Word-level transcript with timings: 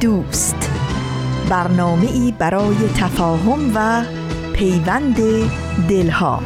دوست. 0.00 0.70
برنامه 1.50 2.06
ای 2.06 2.34
برای 2.38 2.76
تفاهم 2.96 3.72
و 3.74 4.04
پیوند 4.52 5.16
دلها. 5.88 6.42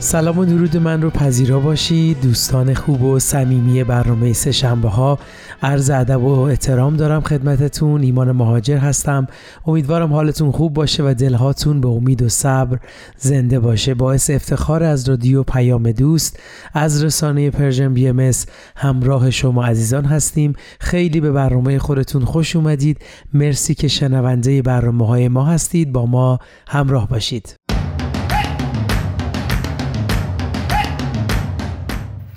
سلام 0.00 0.38
و 0.38 0.44
درود 0.44 0.76
من 0.76 1.02
رو 1.02 1.10
پذیرا 1.10 1.60
باشید. 1.60 2.20
دوستان 2.20 2.74
خوب 2.74 3.02
و 3.02 3.18
صمیمی 3.18 3.84
برنامه 3.84 4.32
سه 4.32 4.52
شنبه 4.52 4.88
ها 4.88 5.18
عرض 5.62 5.90
ادب 5.90 6.22
و 6.22 6.40
احترام 6.40 6.96
دارم 6.96 7.20
خدمتتون. 7.20 8.02
ایمان 8.02 8.32
مهاجر 8.32 8.76
هستم. 8.76 9.26
امیدوارم 9.66 10.12
حالتون 10.12 10.50
خوب 10.50 10.74
باشه 10.74 11.02
و 11.02 11.14
دلهاتون 11.14 11.80
به 11.80 11.88
امید 11.88 12.22
و 12.22 12.28
صبر 12.28 12.78
زنده 13.16 13.60
باشه. 13.60 13.94
باعث 13.94 14.30
افتخار 14.30 14.82
از 14.82 15.08
رادیو 15.08 15.42
پیام 15.42 15.92
دوست 15.92 16.40
از 16.74 17.04
رسانه 17.04 17.50
Persian 17.50 17.94
BMS 17.94 18.30
همراه 18.76 19.30
شما 19.30 19.64
عزیزان 19.64 20.04
هستیم. 20.04 20.52
خیلی 20.80 21.20
به 21.20 21.32
برنامه 21.32 21.78
خودتون 21.78 22.24
خوش 22.24 22.56
اومدید. 22.56 22.98
مرسی 23.34 23.74
که 23.74 23.88
شنونده 23.88 24.62
برنامه 24.62 25.06
های 25.06 25.28
ما 25.28 25.44
هستید. 25.44 25.92
با 25.92 26.06
ما 26.06 26.38
همراه 26.68 27.08
باشید. 27.08 27.75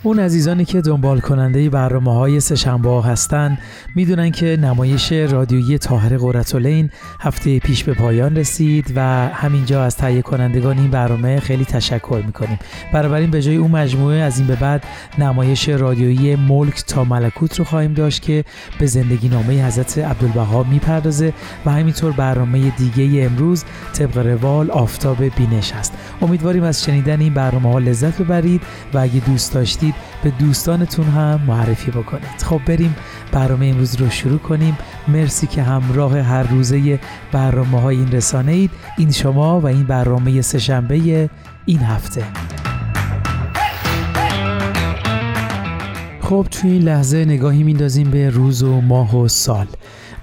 اون 0.04 0.20
عزیزانی 0.20 0.66
که 0.66 0.82
دنبال 0.82 1.20
کننده 1.20 1.70
برنامه 1.70 2.14
های 2.14 2.40
سه‌شنبه 2.40 3.04
هستن 3.04 3.58
می‌دونن 3.96 4.32
که 4.32 4.58
نمایش 4.62 5.12
رادیویی 5.12 5.78
تاهر 5.78 6.18
قرتالین 6.18 6.90
هفته 7.20 7.60
پیش 7.60 7.84
به 7.84 7.94
پایان 7.94 8.36
رسید 8.36 8.94
و 8.96 9.02
همینجا 9.34 9.84
از 9.84 9.98
تهیه 9.98 10.22
کنندگان 10.22 10.78
این 10.78 10.90
برنامه 10.90 11.40
خیلی 11.40 11.66
تشکر 11.66 12.22
می‌کنیم. 12.26 12.60
بنابراین 12.94 13.32
به 13.32 13.42
جای 13.42 13.56
اون 13.56 13.72
مجموعه 13.72 14.18
از 14.18 14.38
این 14.38 14.48
به 14.48 14.56
بعد 14.56 14.84
نمایش 15.18 15.70
رادیویی 15.70 16.36
ملک 16.36 16.84
تا 16.88 17.04
ملکوت 17.04 17.60
رو 17.60 17.66
خواهیم 17.66 17.94
داشت 17.94 18.22
که 18.22 18.44
به 18.80 18.86
زندگی 18.86 19.30
نامه 19.30 19.66
حضرت 19.68 19.98
عبدالبها 19.98 20.64
می‌پردازه 20.64 21.34
و 21.66 21.72
همینطور 21.72 22.12
برنامه 22.12 22.70
دیگه 22.70 23.24
امروز 23.24 23.64
طبق 23.94 24.18
روال 24.18 24.72
آفتاب 24.72 25.24
بینش 25.24 25.72
هست. 25.72 25.94
امیدواریم 26.22 26.64
از 26.64 26.84
شنیدن 26.84 27.20
این 27.20 27.34
برنامه 27.34 27.72
ها 27.72 27.80
لذت 27.80 28.22
ببرید 28.22 28.62
و 28.94 28.98
اگه 28.98 29.20
دوست 29.20 29.54
داشتید 29.54 29.89
به 30.24 30.32
دوستانتون 30.40 31.06
هم 31.06 31.42
معرفی 31.48 31.92
بکنید. 31.92 32.42
خب 32.46 32.62
بریم 32.66 32.96
برنامه 33.32 33.66
امروز 33.66 33.96
رو 33.96 34.10
شروع 34.10 34.40
کنیم. 34.40 34.78
مرسی 35.08 35.48
که 35.48 35.64
همراه 35.64 36.20
هر 36.20 36.44
روزه 36.44 37.00
برنامه 37.32 37.82
های 37.82 37.98
این 37.98 38.12
رسانه 38.12 38.52
اید 38.52 38.72
این 38.98 39.12
شما 39.12 39.62
و 39.62 39.66
این 39.66 39.84
برنامه 39.84 40.42
سهشنبه 40.42 41.30
این 41.66 41.80
هفته. 41.80 42.24
خب 46.22 46.48
توی 46.52 46.72
این 46.72 46.82
لحظه 46.82 47.26
نگاهی 47.26 47.64
میندازیم 47.64 48.12
به 48.12 48.30
روز 48.30 48.64
و 48.64 48.82
ماه 48.82 49.18
و 49.18 49.28
سال. 49.28 49.68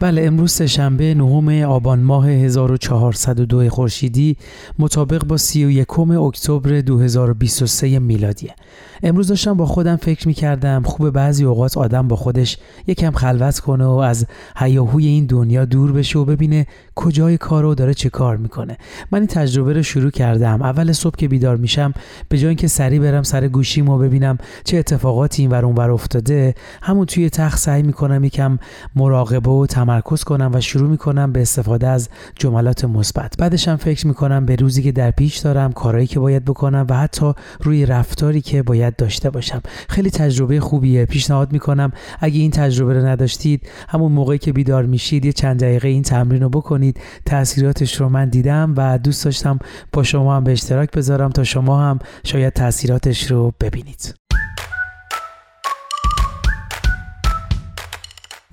بله 0.00 0.22
امروز 0.22 0.52
سهشنبه 0.52 1.14
نهم 1.14 1.62
آبان 1.62 2.00
ماه 2.00 2.28
1402 2.28 3.68
خورشیدی 3.68 4.36
مطابق 4.78 5.24
با 5.24 5.36
31 5.36 5.98
اکتبر 5.98 6.80
2023 6.80 7.98
میلادیه. 7.98 8.54
امروز 9.02 9.28
داشتم 9.28 9.54
با 9.54 9.66
خودم 9.66 9.96
فکر 9.96 10.28
می‌کردم 10.28 10.82
خوب 10.82 11.10
بعضی 11.10 11.44
اوقات 11.44 11.78
آدم 11.78 12.08
با 12.08 12.16
خودش 12.16 12.58
یکم 12.86 13.10
خلوت 13.10 13.58
کنه 13.58 13.84
و 13.84 13.88
از 13.88 14.26
هیاهوی 14.56 15.06
این 15.06 15.26
دنیا 15.26 15.64
دور 15.64 15.92
بشه 15.92 16.18
و 16.18 16.24
ببینه 16.24 16.66
کجای 16.94 17.38
کار 17.38 17.62
رو 17.62 17.74
داره 17.74 17.94
چه 17.94 18.08
کار 18.08 18.36
می‌کنه. 18.36 18.76
من 19.12 19.18
این 19.18 19.28
تجربه 19.28 19.72
رو 19.72 19.82
شروع 19.82 20.10
کردم. 20.10 20.62
اول 20.62 20.92
صبح 20.92 21.16
که 21.16 21.28
بیدار 21.28 21.56
میشم 21.56 21.94
به 22.28 22.38
جای 22.38 22.48
اینکه 22.48 22.68
سری 22.68 22.98
برم 22.98 23.22
سر 23.22 23.48
گوشیم 23.48 23.88
و 23.88 23.98
ببینم 23.98 24.38
چه 24.64 24.76
اتفاقاتی 24.76 25.42
این 25.42 25.50
ور 25.50 25.64
اونور 25.64 25.90
افتاده 25.90 26.54
همون 26.82 27.06
توی 27.06 27.30
تخت 27.30 27.58
سعی 27.58 27.82
می‌کنم 27.82 28.24
یکم 28.24 28.58
مراقبه 28.96 29.50
و 29.50 29.66
تمرکز 29.66 30.24
کنم 30.24 30.50
و 30.54 30.60
شروع 30.60 30.90
می‌کنم 30.90 31.32
به 31.32 31.42
استفاده 31.42 31.86
از 31.86 32.08
جملات 32.38 32.84
مثبت. 32.84 33.34
بعدشم 33.38 33.76
فکر 33.76 34.06
می‌کنم 34.06 34.46
به 34.46 34.56
روزی 34.56 34.82
که 34.82 34.92
در 34.92 35.10
پیش 35.10 35.38
دارم 35.38 35.72
کارهایی 35.72 36.06
که 36.06 36.20
باید 36.20 36.44
بکنم 36.44 36.86
و 36.88 36.96
حتی 36.96 37.32
روی 37.60 37.86
رفتاری 37.86 38.40
که 38.40 38.62
باید 38.62 38.85
داشته 38.96 39.30
باشم. 39.30 39.62
خیلی 39.88 40.10
تجربه 40.10 40.60
خوبیه. 40.60 41.06
پیشنهاد 41.06 41.52
می‌کنم 41.52 41.92
اگه 42.20 42.40
این 42.40 42.50
تجربه 42.50 42.94
رو 42.94 43.06
نداشتید 43.06 43.68
همون 43.88 44.12
موقعی 44.12 44.38
که 44.38 44.52
بیدار 44.52 44.86
میشید 44.86 45.24
یه 45.24 45.32
چند 45.32 45.60
دقیقه 45.60 45.88
این 45.88 46.02
تمرین 46.02 46.42
رو 46.42 46.48
بکنید. 46.48 47.00
تاثیراتش 47.26 48.00
رو 48.00 48.08
من 48.08 48.28
دیدم 48.28 48.74
و 48.76 48.98
دوست 48.98 49.24
داشتم 49.24 49.58
با 49.92 50.02
شما 50.02 50.36
هم 50.36 50.44
به 50.44 50.52
اشتراک 50.52 50.90
بذارم 50.90 51.30
تا 51.30 51.44
شما 51.44 51.82
هم 51.82 51.98
شاید 52.24 52.52
تاثیراتش 52.52 53.30
رو 53.30 53.52
ببینید. 53.60 54.25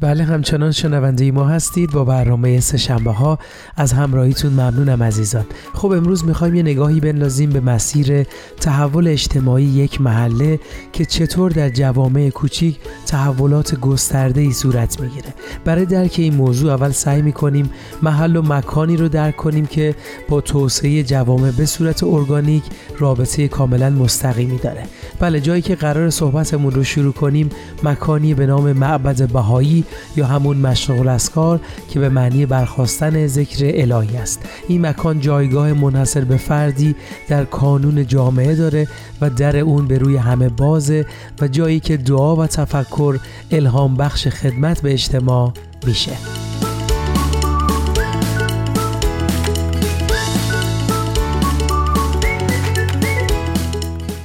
بله 0.04 0.24
همچنان 0.24 0.72
شنونده 0.72 1.32
ما 1.32 1.46
هستید 1.46 1.92
با 1.92 2.04
برنامه 2.06 2.60
سه 2.60 2.78
شنبه 2.78 3.12
ها 3.12 3.40
از 3.78 3.94
همراهیتون 3.94 4.54
ممنونم 4.54 5.04
عزیزان. 5.04 5.46
خب 5.74 5.92
امروز 5.92 6.26
می‌خوایم 6.26 6.56
یه 6.56 6.64
نگاهی 6.64 7.00
بندازیم 7.00 7.50
به 7.50 7.60
مسیر 7.60 8.24
تحول 8.62 9.08
اجتماعی 9.08 9.66
یک 9.66 10.02
محله 10.02 10.60
که 10.94 11.06
چطور 11.06 11.52
در 11.52 11.70
جوامع 11.70 12.30
کوچیک 12.30 12.80
تحولات 13.06 13.76
گسترده 13.76 14.42
ای 14.42 14.52
صورت 14.52 15.02
می‌گیره. 15.02 15.34
برای 15.66 15.86
درک 15.86 16.16
این 16.18 16.36
موضوع 16.36 16.74
اول 16.74 16.92
سعی 16.92 17.22
می‌کنیم 17.22 17.70
محل 18.02 18.36
و 18.36 18.42
مکانی 18.42 18.98
رو 18.98 19.08
درک 19.10 19.36
کنیم 19.36 19.66
که 19.66 19.96
با 20.30 20.42
توسعه 20.42 21.04
جوامع 21.04 21.52
به 21.52 21.66
صورت 21.66 22.04
ارگانیک 22.04 22.64
رابطه 23.00 23.48
کاملا 23.48 23.90
مستقیمی 23.90 24.58
داره. 24.58 24.84
بله 25.20 25.42
جایی 25.42 25.62
که 25.62 25.76
قرار 25.76 26.10
صحبتمون 26.10 26.74
رو 26.74 26.84
شروع 26.84 27.14
کنیم 27.14 27.50
مکانی 27.84 28.34
به 28.34 28.46
نام 28.46 28.72
معبد 28.72 29.32
بهایی 29.32 29.86
یا 30.16 30.26
همون 30.26 30.58
مشغول 30.58 31.08
اسکار 31.08 31.60
که 31.90 32.00
به 32.00 32.10
معنی 32.10 32.46
برخواستن 32.46 33.28
ذکر 33.28 33.72
الهی 33.74 34.18
است. 34.18 34.40
این 34.68 34.86
مکان 34.86 35.20
جایگاه 35.20 35.74
منحصر 35.74 36.22
به 36.22 36.38
فردی 36.38 36.96
در 37.30 37.46
کانون 37.46 38.08
جامعه 38.08 38.56
داره 38.56 38.88
و 39.22 39.30
در 39.30 39.58
اون 39.58 39.88
به 39.88 39.98
روی 39.98 40.18
همه 40.18 40.50
بازه 40.50 41.06
و 41.42 41.48
جایی 41.48 41.80
که 41.80 41.98
دعا 41.98 42.36
و 42.36 42.48
تفکر 42.48 43.20
الهام 43.52 43.96
بخش 43.96 44.28
خدمت 44.28 44.82
به 44.82 44.94
اجتماع 44.94 45.54
میشه. 45.86 46.53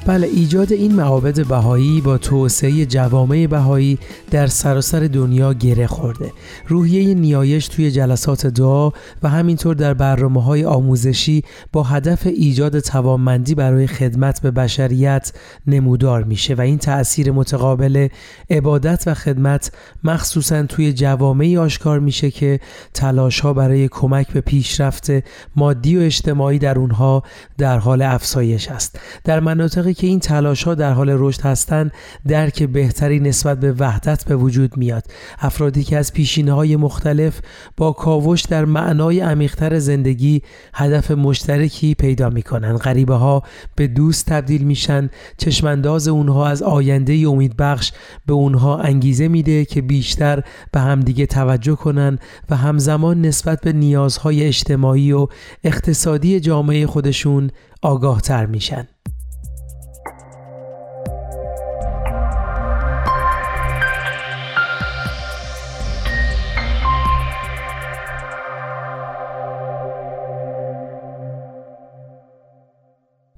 بله 0.09 0.27
ایجاد 0.27 0.73
این 0.73 0.95
معابد 0.95 1.47
بهایی 1.47 2.01
با 2.01 2.19
توسعه 2.19 2.87
جوامع 2.87 3.47
بهایی 3.47 3.99
در 4.31 4.47
سراسر 4.47 5.01
دنیا 5.01 5.53
گره 5.53 5.87
خورده. 5.87 6.33
روحیه 6.69 7.15
نیایش 7.15 7.69
توی 7.69 7.91
جلسات 7.91 8.47
دعا 8.47 8.91
و 9.23 9.29
همینطور 9.29 9.75
در 9.75 9.95
برنامه 9.95 10.43
های 10.43 10.65
آموزشی 10.65 11.43
با 11.73 11.83
هدف 11.83 12.27
ایجاد 12.27 12.79
توانمندی 12.79 13.55
برای 13.55 13.87
خدمت 13.87 14.43
به 14.43 14.51
بشریت 14.51 15.33
نمودار 15.67 16.25
میشه 16.25 16.55
و 16.55 16.61
این 16.61 16.79
تأثیر 16.79 17.33
متقابل 17.33 18.09
عبادت 18.51 19.05
و 19.07 19.15
خدمت 19.15 19.73
مخصوصا 20.05 20.63
توی 20.63 20.93
جوامعی 20.93 21.57
آشکار 21.57 22.01
میشه 22.01 22.31
که 22.31 22.61
تلاش 22.95 23.41
ها 23.41 23.53
برای 23.53 23.89
کمک 23.89 24.33
به 24.33 24.41
پیشرفت 24.41 25.11
مادی 25.57 25.97
و 25.97 26.01
اجتماعی 26.01 26.59
در 26.59 26.79
اونها 26.79 27.23
در 27.59 27.79
حال 27.79 28.03
افزایش 28.03 28.69
است. 28.69 28.99
در 29.25 29.41
مناطقی 29.41 29.98
که 29.99 30.07
این 30.07 30.21
تلاش 30.21 30.63
ها 30.63 30.75
در 30.75 30.93
حال 30.93 31.09
رشد 31.11 31.41
هستند 31.41 31.93
درک 32.29 32.63
بهتری 32.63 33.21
نسبت 33.21 33.61
به 33.61 33.73
وحدت 33.73 34.25
به 34.25 34.37
وجود 34.37 34.77
میاد. 34.77 35.03
افرادی 35.39 35.85
که 35.85 35.97
از 35.97 36.13
پیشینه 36.13 36.53
های 36.53 36.77
مختلف 36.77 37.41
با 37.77 37.93
کاوش 37.93 38.43
در 38.43 38.65
معنای 38.65 39.21
عمیقتر 39.21 39.79
زندگی 39.79 40.43
هدف 40.75 41.11
مشترکی 41.11 41.95
پیدا 41.95 42.31
می‌کنن. 42.31 42.77
غریبه 42.77 43.15
ها 43.15 43.43
به 43.77 43.87
دوست 43.87 44.27
تبدیل 44.27 44.63
میشن 44.63 45.11
چشمانداز 45.37 46.09
اونها 46.09 46.47
از 46.47 46.63
آینده 46.63 47.13
امیدبخش 47.29 47.93
به 48.27 48.33
اونها 48.33 48.79
انگیزه 48.79 49.29
میده 49.29 49.65
که 49.65 49.83
بیشتر 49.83 50.43
به 50.73 50.81
همدیگه 50.81 51.27
توجه 51.27 51.75
کنن 51.77 52.19
و 52.51 52.57
همزمان 52.57 53.21
نسبت 53.21 53.61
به 53.61 53.73
نیازهای 53.73 54.45
اجتماعی 54.45 55.13
و 55.13 55.27
اقتصادی 55.65 56.41
جامعه 56.41 56.87
خودشون 56.87 57.51
آگاه 57.83 58.21
تر 58.21 58.47
میشن. 58.47 58.89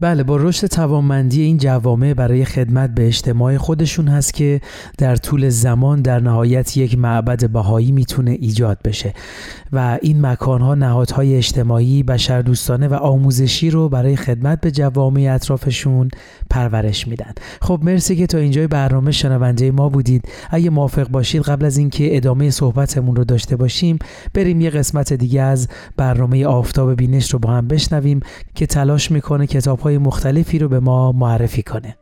بله 0.00 0.22
با 0.22 0.36
رشد 0.36 0.66
توانمندی 0.66 1.42
این 1.42 1.58
جوامع 1.58 2.14
برای 2.14 2.44
خدمت 2.44 2.90
به 2.94 3.06
اجتماع 3.06 3.56
خودشون 3.56 4.08
هست 4.08 4.34
که 4.34 4.60
در 4.98 5.16
طول 5.16 5.48
زمان 5.48 6.02
در 6.02 6.20
نهایت 6.20 6.76
یک 6.76 6.98
معبد 6.98 7.50
بهایی 7.50 7.92
می‌تونه 7.92 8.30
ایجاد 8.30 8.78
بشه 8.84 9.14
و 9.72 9.98
این 10.02 10.26
مکانها 10.26 10.74
نهادهای 10.74 11.36
اجتماعی 11.36 12.02
بشردوستانه 12.02 12.88
و 12.88 12.94
آموزشی 12.94 13.70
رو 13.70 13.88
برای 13.88 14.16
خدمت 14.16 14.60
به 14.60 14.70
جوامع 14.70 15.30
اطرافشون 15.34 16.08
پرورش 16.50 17.08
میدن. 17.08 17.32
خب 17.62 17.80
مرسی 17.82 18.16
که 18.16 18.26
تا 18.26 18.38
اینجای 18.38 18.66
برنامه 18.66 19.10
شنونده 19.10 19.70
ما 19.70 19.88
بودید. 19.88 20.28
اگه 20.50 20.70
موافق 20.70 21.08
باشید 21.08 21.42
قبل 21.42 21.64
از 21.64 21.76
اینکه 21.76 22.16
ادامه 22.16 22.50
صحبتمون 22.50 23.16
رو 23.16 23.24
داشته 23.24 23.56
باشیم 23.56 23.98
بریم 24.34 24.60
یه 24.60 24.70
قسمت 24.70 25.12
دیگه 25.12 25.42
از 25.42 25.68
برنامه 25.96 26.46
آفتاب 26.46 26.94
بینش 26.94 27.30
رو 27.30 27.38
با 27.38 27.50
هم 27.50 27.68
بشنویم 27.68 28.20
که 28.54 28.66
تلاش 28.66 29.10
می‌کنه 29.10 29.46
کتاب 29.90 30.02
مختلفی 30.02 30.58
رو 30.58 30.68
به 30.68 30.80
ما 30.80 31.12
معرفی 31.12 31.62
کنه. 31.62 31.96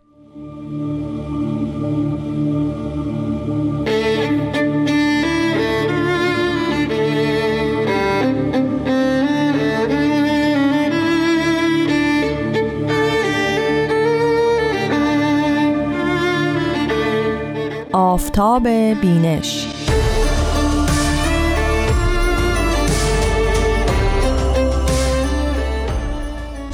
آفتاب 17.92 18.68
بینش 19.00 19.67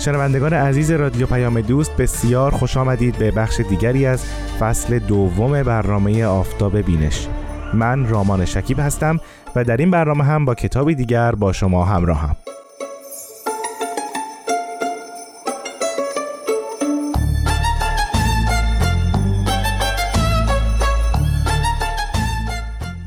شنوندگان 0.05 0.53
عزیز 0.53 0.91
رادیو 0.91 1.27
پیام 1.27 1.61
دوست 1.61 1.97
بسیار 1.97 2.51
خوش 2.51 2.77
آمدید 2.77 3.19
به 3.19 3.31
بخش 3.31 3.61
دیگری 3.61 4.07
از 4.07 4.25
فصل 4.61 4.99
دوم 4.99 5.63
برنامه 5.63 6.25
آفتاب 6.25 6.79
بینش. 6.79 7.29
من 7.75 8.09
رامان 8.09 8.45
شکیب 8.45 8.81
هستم 8.81 9.21
و 9.57 9.65
در 9.65 9.77
این 9.77 9.91
برنامه 9.91 10.25
هم 10.25 10.45
با 10.45 10.55
کتابی 10.55 10.95
دیگر 10.95 11.33
با 11.33 11.53
شما 11.53 11.85
همراهم. 11.85 12.37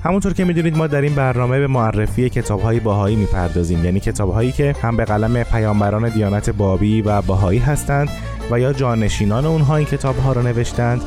همونطور 0.07 0.33
که 0.33 0.45
می‌دونید 0.45 0.77
ما 0.77 0.87
در 0.87 1.01
این 1.01 1.15
برنامه 1.15 1.59
به 1.59 1.67
معرفی 1.67 2.29
کتاب 2.29 2.61
های 2.61 2.79
باهایی 2.79 3.15
می‌پردازیم 3.15 3.85
یعنی 3.85 3.99
کتاب 3.99 4.33
هایی 4.33 4.51
که 4.51 4.75
هم 4.81 4.97
به 4.97 5.05
قلم 5.05 5.43
پیامبران 5.43 6.09
دیانت 6.09 6.49
بابی 6.49 7.01
و 7.01 7.21
باهایی 7.21 7.59
هستند 7.59 8.09
و 8.51 8.59
یا 8.59 8.73
جانشینان 8.73 9.45
اونها 9.45 9.75
این 9.75 9.85
کتاب 9.85 10.17
ها 10.17 10.33
را 10.33 10.41
نوشتند 10.41 11.01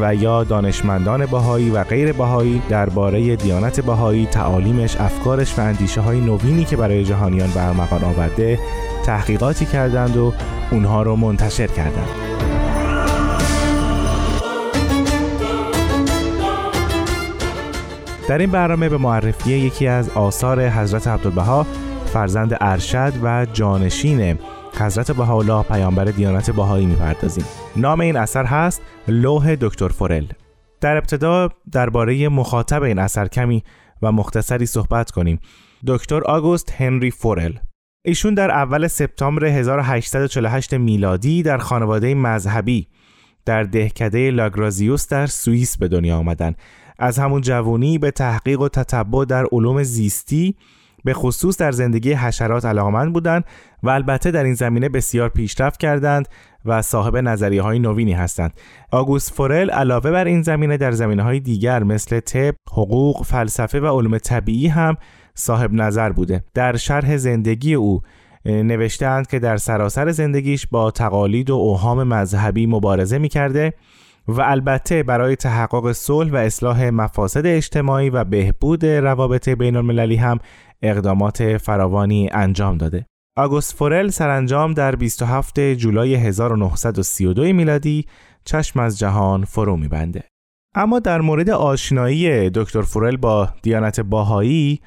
و 0.00 0.14
یا 0.14 0.44
دانشمندان 0.44 1.26
باهایی 1.26 1.70
و 1.70 1.84
غیر 1.84 2.12
باهایی 2.12 2.62
درباره 2.68 3.36
دیانت 3.36 3.80
باهایی 3.80 4.26
تعالیمش 4.26 4.96
افکارش 4.96 5.58
و 5.58 5.60
اندیشه 5.60 6.00
های 6.00 6.20
نوینی 6.20 6.64
که 6.64 6.76
برای 6.76 7.04
جهانیان 7.04 7.50
برمغان 7.50 8.04
آورده 8.04 8.58
تحقیقاتی 9.04 9.66
کردند 9.66 10.16
و 10.16 10.32
اونها 10.70 11.02
رو 11.02 11.16
منتشر 11.16 11.66
کردند. 11.66 12.49
در 18.30 18.38
این 18.38 18.50
برنامه 18.50 18.88
به 18.88 18.98
معرفی 18.98 19.52
یکی 19.52 19.86
از 19.86 20.10
آثار 20.10 20.68
حضرت 20.68 21.08
عبدالبها 21.08 21.66
فرزند 22.06 22.56
ارشد 22.60 23.12
و 23.22 23.46
جانشین 23.52 24.38
حضرت 24.78 25.10
بهاءالله 25.10 25.62
پیامبر 25.62 26.04
دیانت 26.04 26.50
بهایی 26.50 26.86
می‌پردازیم. 26.86 27.44
نام 27.76 28.00
این 28.00 28.16
اثر 28.16 28.44
هست 28.44 28.82
لوح 29.08 29.54
دکتر 29.54 29.88
فورل. 29.88 30.24
در 30.80 30.96
ابتدا 30.96 31.48
درباره 31.72 32.28
مخاطب 32.28 32.82
این 32.82 32.98
اثر 32.98 33.28
کمی 33.28 33.62
و 34.02 34.12
مختصری 34.12 34.66
صحبت 34.66 35.10
کنیم. 35.10 35.40
دکتر 35.86 36.24
آگوست 36.24 36.72
هنری 36.72 37.10
فورل. 37.10 37.52
ایشون 38.04 38.34
در 38.34 38.50
اول 38.50 38.86
سپتامبر 38.86 39.44
1848 39.44 40.74
میلادی 40.74 41.42
در 41.42 41.58
خانواده 41.58 42.14
مذهبی 42.14 42.88
در 43.44 43.62
دهکده 43.62 44.30
لاگرازیوس 44.30 45.08
در 45.08 45.26
سوئیس 45.26 45.76
به 45.76 45.88
دنیا 45.88 46.16
آمدند 46.16 46.56
از 47.00 47.18
همون 47.18 47.40
جوانی 47.40 47.98
به 47.98 48.10
تحقیق 48.10 48.60
و 48.60 48.68
تتبع 48.68 49.24
در 49.24 49.46
علوم 49.52 49.82
زیستی 49.82 50.56
به 51.04 51.14
خصوص 51.14 51.56
در 51.56 51.72
زندگی 51.72 52.12
حشرات 52.12 52.64
علاقمند 52.64 53.12
بودند 53.12 53.44
و 53.82 53.90
البته 53.90 54.30
در 54.30 54.44
این 54.44 54.54
زمینه 54.54 54.88
بسیار 54.88 55.28
پیشرفت 55.28 55.80
کردند 55.80 56.28
و 56.64 56.82
صاحب 56.82 57.16
نظریه 57.16 57.62
های 57.62 57.78
نوینی 57.78 58.12
هستند. 58.12 58.52
آگوست 58.90 59.32
فورل 59.32 59.70
علاوه 59.70 60.10
بر 60.10 60.24
این 60.24 60.42
زمینه 60.42 60.76
در 60.76 60.92
زمینه 60.92 61.22
های 61.22 61.40
دیگر 61.40 61.82
مثل 61.82 62.20
طب، 62.20 62.54
حقوق، 62.72 63.22
فلسفه 63.24 63.80
و 63.80 63.98
علوم 63.98 64.18
طبیعی 64.18 64.68
هم 64.68 64.96
صاحب 65.34 65.72
نظر 65.72 66.12
بوده. 66.12 66.44
در 66.54 66.76
شرح 66.76 67.16
زندگی 67.16 67.74
او 67.74 68.00
نوشتند 68.44 69.26
که 69.26 69.38
در 69.38 69.56
سراسر 69.56 70.10
زندگیش 70.10 70.66
با 70.66 70.90
تقالید 70.90 71.50
و 71.50 71.54
اوهام 71.54 72.02
مذهبی 72.02 72.66
مبارزه 72.66 73.18
می 73.18 73.28
کرده 73.28 73.72
و 74.30 74.40
البته 74.40 75.02
برای 75.02 75.36
تحقق 75.36 75.92
صلح 75.92 76.32
و 76.32 76.36
اصلاح 76.36 76.90
مفاسد 76.90 77.46
اجتماعی 77.46 78.10
و 78.10 78.24
بهبود 78.24 78.86
روابط 78.86 79.48
بین 79.48 79.76
المللی 79.76 80.16
هم 80.16 80.38
اقدامات 80.82 81.56
فراوانی 81.56 82.28
انجام 82.32 82.78
داده. 82.78 83.06
آگوست 83.36 83.74
فورل 83.74 84.08
سرانجام 84.08 84.74
در 84.74 84.96
27 84.96 85.60
جولای 85.74 86.14
1932 86.14 87.42
میلادی 87.42 88.06
چشم 88.44 88.80
از 88.80 88.98
جهان 88.98 89.44
فرو 89.44 89.76
میبنده. 89.76 90.24
اما 90.74 90.98
در 90.98 91.20
مورد 91.20 91.50
آشنایی 91.50 92.50
دکتر 92.50 92.82
فورل 92.82 93.16
با 93.16 93.48
دیانت 93.62 94.00
باهایی 94.00 94.80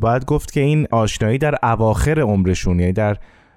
باید 0.00 0.24
گفت 0.24 0.52
که 0.52 0.60
این 0.60 0.86
آشنایی 0.90 1.38
در 1.38 1.54
اواخر 1.62 2.20
عمرشون 2.20 2.80
یعنی 2.80 2.92
در 2.92 3.16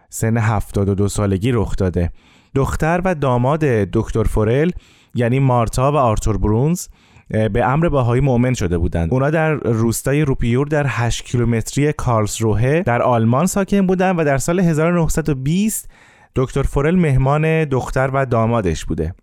سن 0.09 0.37
72 0.37 1.07
سالگی 1.07 1.51
رخ 1.51 1.75
داده. 1.75 2.11
دختر 2.55 3.01
و 3.05 3.15
داماد 3.15 3.59
دکتر 3.93 4.23
فورل 4.23 4.71
یعنی 5.15 5.39
مارتا 5.39 5.91
و 5.91 5.95
آرتور 5.95 6.37
برونز 6.37 6.87
به 7.29 7.65
امر 7.65 7.89
بهایی 7.89 8.21
مؤمن 8.21 8.53
شده 8.53 8.77
بودند. 8.77 9.13
اونا 9.13 9.29
در 9.29 9.53
روستای 9.53 10.21
روپیور 10.21 10.67
در 10.67 10.85
8 10.87 11.25
کیلومتری 11.25 11.93
کارلسروه 11.93 12.81
در 12.81 13.01
آلمان 13.01 13.45
ساکن 13.45 13.87
بودند 13.87 14.19
و 14.19 14.23
در 14.23 14.37
سال 14.37 14.59
1920 14.59 15.89
دکتر 16.35 16.63
فورل 16.63 16.95
مهمان 16.95 17.65
دختر 17.65 18.09
و 18.13 18.25
دامادش 18.25 18.85
بوده. 18.85 19.13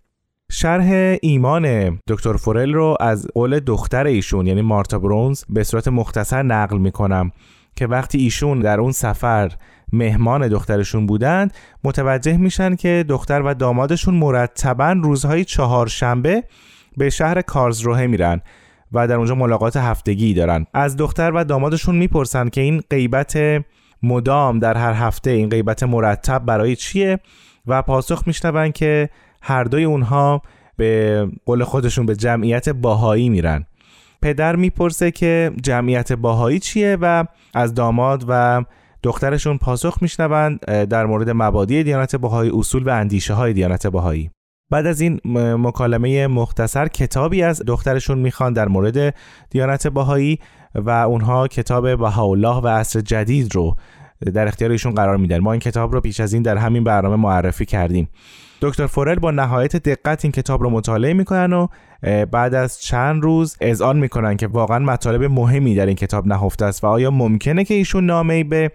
شرح 0.51 1.17
ایمان 1.21 1.97
دکتر 2.07 2.33
فورل 2.33 2.73
رو 2.73 2.97
از 2.99 3.27
قول 3.33 3.59
دختر 3.59 4.05
ایشون 4.05 4.47
یعنی 4.47 4.61
مارتا 4.61 4.99
برونز 4.99 5.43
به 5.49 5.63
صورت 5.63 5.87
مختصر 5.87 6.43
نقل 6.43 6.77
می‌کنم 6.77 7.31
که 7.75 7.87
وقتی 7.87 8.17
ایشون 8.17 8.59
در 8.59 8.79
اون 8.79 8.91
سفر 8.91 9.51
مهمان 9.93 10.47
دخترشون 10.47 11.05
بودند 11.05 11.53
متوجه 11.83 12.37
میشن 12.37 12.75
که 12.75 13.05
دختر 13.09 13.41
و 13.41 13.53
دامادشون 13.53 14.13
مرتبا 14.13 14.91
روزهای 14.91 15.45
چهارشنبه 15.45 16.43
به 16.97 17.09
شهر 17.09 17.41
کارزروه 17.41 18.07
میرن 18.07 18.41
و 18.91 19.07
در 19.07 19.15
اونجا 19.15 19.35
ملاقات 19.35 19.77
هفتگی 19.77 20.33
دارن. 20.33 20.65
از 20.73 20.97
دختر 20.97 21.31
و 21.31 21.43
دامادشون 21.43 21.95
می‌پرسن 21.95 22.49
که 22.49 22.61
این 22.61 22.81
غیبت 22.89 23.63
مدام 24.03 24.59
در 24.59 24.77
هر 24.77 24.93
هفته 24.93 25.31
این 25.31 25.49
غیبت 25.49 25.83
مرتب 25.83 26.45
برای 26.45 26.75
چیه؟ 26.75 27.19
و 27.67 27.81
پاسخ 27.81 28.23
میشنون 28.25 28.71
که 28.71 29.09
هر 29.41 29.63
دوی 29.63 29.83
اونها 29.83 30.41
به 30.77 31.27
قول 31.45 31.63
خودشون 31.63 32.05
به 32.05 32.15
جمعیت 32.15 32.69
باهایی 32.69 33.29
میرن. 33.29 33.65
پدر 34.21 34.55
می‌پرسه 34.55 35.11
که 35.11 35.51
جمعیت 35.63 36.13
باهایی 36.13 36.59
چیه 36.59 36.97
و 37.01 37.25
از 37.53 37.73
داماد 37.73 38.25
و 38.27 38.63
دخترشون 39.03 39.57
پاسخ 39.57 39.97
میشنوند 40.01 40.65
در 40.65 41.05
مورد 41.05 41.29
مبادی 41.29 41.83
دیانت 41.83 42.15
بهایی 42.15 42.51
اصول 42.53 42.83
و 42.83 42.89
اندیشه 42.89 43.33
های 43.33 43.53
دیانت 43.53 43.87
بهایی. 43.87 44.31
بعد 44.69 44.85
از 44.85 45.01
این 45.01 45.19
مکالمه 45.35 46.27
مختصر 46.27 46.87
کتابی 46.87 47.43
از 47.43 47.61
دخترشون 47.67 48.19
می‌خوان 48.19 48.53
در 48.53 48.67
مورد 48.67 49.15
دیانت 49.49 49.87
باهایی 49.87 50.39
و 50.75 50.89
اونها 50.89 51.47
کتاب 51.47 51.95
بهاءالله 51.95 52.55
و 52.55 52.67
عصر 52.67 53.01
جدید 53.01 53.55
رو 53.55 53.75
در 54.33 54.47
اختیار 54.47 54.71
ایشون 54.71 54.93
قرار 54.93 55.17
میدن. 55.17 55.37
ما 55.37 55.51
این 55.51 55.59
کتاب 55.59 55.93
رو 55.93 56.01
پیش 56.01 56.19
از 56.19 56.33
این 56.33 56.43
در 56.43 56.57
همین 56.57 56.83
برنامه 56.83 57.15
معرفی 57.15 57.65
کردیم. 57.65 58.09
دکتر 58.61 58.87
فورل 58.87 59.19
با 59.19 59.31
نهایت 59.31 59.75
دقت 59.75 60.25
این 60.25 60.31
کتاب 60.31 60.63
رو 60.63 60.69
مطالعه 60.69 61.13
می‌کنن 61.13 61.53
و 61.53 61.67
بعد 62.31 62.55
از 62.55 62.81
چند 62.81 63.23
روز 63.23 63.57
اذعان 63.61 63.97
می‌کنن 63.97 64.37
که 64.37 64.47
واقعا 64.47 64.79
مطالب 64.79 65.23
مهمی 65.23 65.75
در 65.75 65.85
این 65.85 65.95
کتاب 65.95 66.27
نهفته 66.27 66.65
است. 66.65 66.83
و 66.83 66.87
آیا 66.87 67.11
ممکنه 67.11 67.63
که 67.63 67.73
ایشون 67.73 68.05
نامه 68.05 68.43
به 68.43 68.71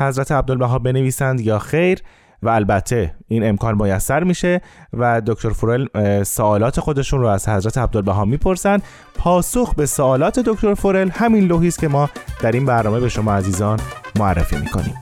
حضرت 0.00 0.32
عبدالبها 0.32 0.78
بنویسند 0.78 1.40
یا 1.40 1.58
خیر؟ 1.58 1.98
و 2.42 2.48
البته 2.48 3.14
این 3.28 3.48
امکان 3.48 3.82
میسر 3.82 4.24
میشه 4.24 4.60
و 4.92 5.22
دکتر 5.26 5.50
فورل 5.50 5.86
سوالات 6.22 6.80
خودشون 6.80 7.20
رو 7.20 7.26
از 7.26 7.48
حضرت 7.48 7.78
عبدالبها 7.78 8.24
می‌پرسن 8.24 8.78
پاسخ 9.14 9.74
به 9.74 9.86
سوالات 9.86 10.38
دکتر 10.38 10.74
فورل 10.74 11.10
همین 11.10 11.44
لوحی 11.44 11.68
است 11.68 11.78
که 11.78 11.88
ما 11.88 12.10
در 12.42 12.52
این 12.52 12.66
برنامه 12.66 13.00
به 13.00 13.08
شما 13.08 13.34
عزیزان 13.34 13.80
معرفی 14.18 14.56
می‌کنیم. 14.56 14.94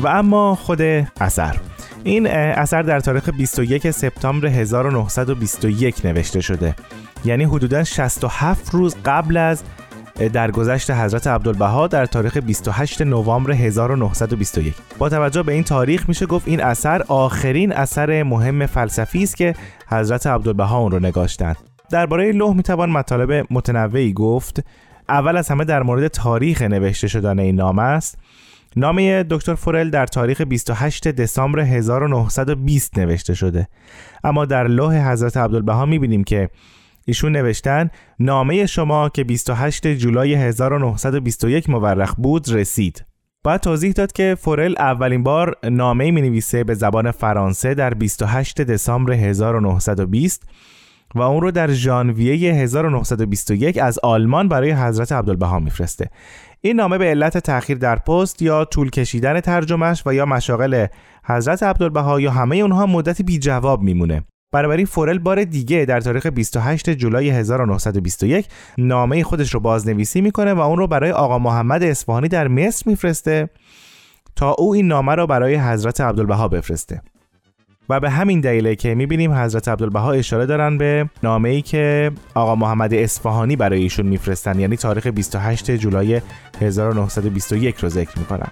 و 0.00 0.08
اما 0.08 0.54
خود 0.54 0.82
اثر. 1.20 1.56
این 2.04 2.26
اثر 2.26 2.82
در 2.82 3.00
تاریخ 3.00 3.28
21 3.28 3.90
سپتامبر 3.90 4.46
1921 4.46 6.06
نوشته 6.06 6.40
شده. 6.40 6.74
یعنی 7.24 7.44
حدودا 7.44 7.84
67 7.84 8.74
روز 8.74 8.96
قبل 9.04 9.36
از 9.36 9.62
درگذشت 10.32 10.90
حضرت 10.90 11.26
عبدالبها 11.26 11.86
در 11.86 12.06
تاریخ 12.06 12.36
28 12.36 13.02
نوامبر 13.02 13.52
1921 13.52 14.74
با 14.98 15.08
توجه 15.08 15.42
به 15.42 15.52
این 15.52 15.64
تاریخ 15.64 16.08
میشه 16.08 16.26
گفت 16.26 16.48
این 16.48 16.62
اثر 16.62 17.04
آخرین 17.08 17.72
اثر 17.72 18.22
مهم 18.22 18.66
فلسفی 18.66 19.22
است 19.22 19.36
که 19.36 19.54
حضرت 19.88 20.26
عبدالبها 20.26 20.78
اون 20.78 20.90
رو 20.90 20.98
نگاشتند 20.98 21.56
درباره 21.90 22.32
لوح 22.32 22.56
می‌توان 22.56 22.90
مطالب 22.90 23.46
متنوعی 23.50 24.12
گفت. 24.12 24.64
اول 25.08 25.36
از 25.36 25.48
همه 25.48 25.64
در 25.64 25.82
مورد 25.82 26.08
تاریخ 26.08 26.62
نوشته 26.62 27.08
شدن 27.08 27.38
این 27.38 27.56
نامه 27.56 27.82
است. 27.82 28.18
نامه 28.78 29.22
دکتر 29.22 29.54
فورل 29.54 29.90
در 29.90 30.06
تاریخ 30.06 30.40
28 30.40 31.08
دسامبر 31.08 31.60
1920 31.60 32.98
نوشته 32.98 33.34
شده. 33.34 33.68
اما 34.24 34.44
در 34.44 34.66
لوح 34.66 35.10
حضرت 35.10 35.36
عبدالبها 35.36 35.86
می‌بینیم 35.86 36.24
که 36.24 36.48
ایشون 37.06 37.32
نوشتن 37.32 37.90
نامه 38.18 38.66
شما 38.66 39.08
که 39.08 39.24
28 39.24 39.86
جولای 39.86 40.34
1921 40.34 41.70
مورخ 41.70 42.14
بود 42.14 42.52
رسید. 42.52 43.04
باید 43.44 43.60
توضیح 43.60 43.92
داد 43.92 44.12
که 44.12 44.36
فورل 44.40 44.74
اولین 44.78 45.22
بار 45.22 45.56
نامه 45.64 46.10
می 46.10 46.22
نویسه 46.22 46.64
به 46.64 46.74
زبان 46.74 47.10
فرانسه 47.10 47.74
در 47.74 47.94
28 47.94 48.60
دسامبر 48.60 49.12
1920 49.12 50.42
و 51.14 51.20
اون 51.20 51.40
رو 51.40 51.50
در 51.50 51.70
ژانویه 51.70 52.54
1921 52.54 53.78
از 53.78 53.98
آلمان 54.02 54.48
برای 54.48 54.72
حضرت 54.72 55.12
عبدالبها 55.12 55.58
میفرسته. 55.58 56.10
این 56.60 56.76
نامه 56.76 56.98
به 56.98 57.04
علت 57.04 57.38
تأخیر 57.38 57.78
در 57.78 57.96
پست 57.96 58.42
یا 58.42 58.64
طول 58.64 58.90
کشیدن 58.90 59.40
ترجمهش 59.40 60.02
و 60.06 60.14
یا 60.14 60.26
مشاغل 60.26 60.86
حضرت 61.24 61.62
عبدالبها 61.62 62.20
یا 62.20 62.30
همه 62.30 62.56
اونها 62.56 62.86
مدتی 62.86 63.22
بی 63.22 63.38
جواب 63.38 63.82
میمونه 63.82 64.24
بنابراین 64.52 64.86
فورل 64.86 65.18
بار 65.18 65.44
دیگه 65.44 65.84
در 65.84 66.00
تاریخ 66.00 66.26
28 66.26 66.90
جولای 66.90 67.30
1921 67.30 68.48
نامه 68.78 69.22
خودش 69.22 69.54
رو 69.54 69.60
بازنویسی 69.60 70.20
می‌کنه 70.20 70.54
و 70.54 70.60
اون 70.60 70.78
رو 70.78 70.86
برای 70.86 71.10
آقا 71.10 71.38
محمد 71.38 71.82
اصفهانی 71.82 72.28
در 72.28 72.48
مصر 72.48 72.90
میفرسته 72.90 73.50
تا 74.36 74.50
او 74.58 74.74
این 74.74 74.88
نامه 74.88 75.14
رو 75.14 75.26
برای 75.26 75.54
حضرت 75.54 76.00
عبدالبها 76.00 76.48
بفرسته. 76.48 77.02
و 77.88 78.00
به 78.00 78.10
همین 78.10 78.40
دلیله 78.40 78.76
که 78.76 78.94
می‌بینیم 78.94 79.32
حضرت 79.32 79.68
عبدالبها 79.68 80.12
اشاره 80.12 80.46
دارن 80.46 80.78
به 80.78 81.10
نامه 81.22 81.48
ای 81.48 81.62
که 81.62 82.12
آقا 82.34 82.54
محمد 82.54 82.94
اصفهانی 82.94 83.56
برای 83.56 83.82
ایشون 83.82 84.06
میفرستن 84.06 84.60
یعنی 84.60 84.76
تاریخ 84.76 85.06
28 85.06 85.70
جولای 85.70 86.20
1921 86.60 87.76
رو 87.76 87.88
ذکر 87.88 88.18
می‌کنن. 88.18 88.48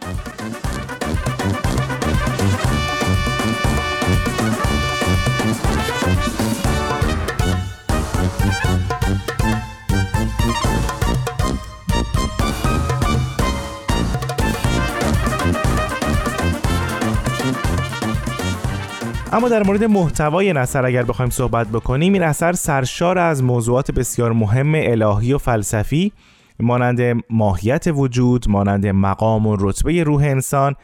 اما 19.36 19.48
در 19.48 19.62
مورد 19.62 19.84
محتوای 19.84 20.46
این 20.46 20.56
اثر 20.56 20.86
اگر 20.86 21.02
بخوایم 21.02 21.30
صحبت 21.30 21.68
بکنیم 21.68 22.12
این 22.12 22.22
اثر 22.22 22.52
سرشار 22.52 23.18
از 23.18 23.42
موضوعات 23.42 23.90
بسیار 23.90 24.32
مهم 24.32 24.72
الهی 24.74 25.32
و 25.32 25.38
فلسفی 25.38 26.12
مانند 26.60 27.00
ماهیت 27.30 27.84
وجود 27.86 28.48
مانند 28.48 28.86
مقام 28.86 29.46
و 29.46 29.56
رتبه 29.60 30.04
روح 30.04 30.22
انسان 30.22 30.74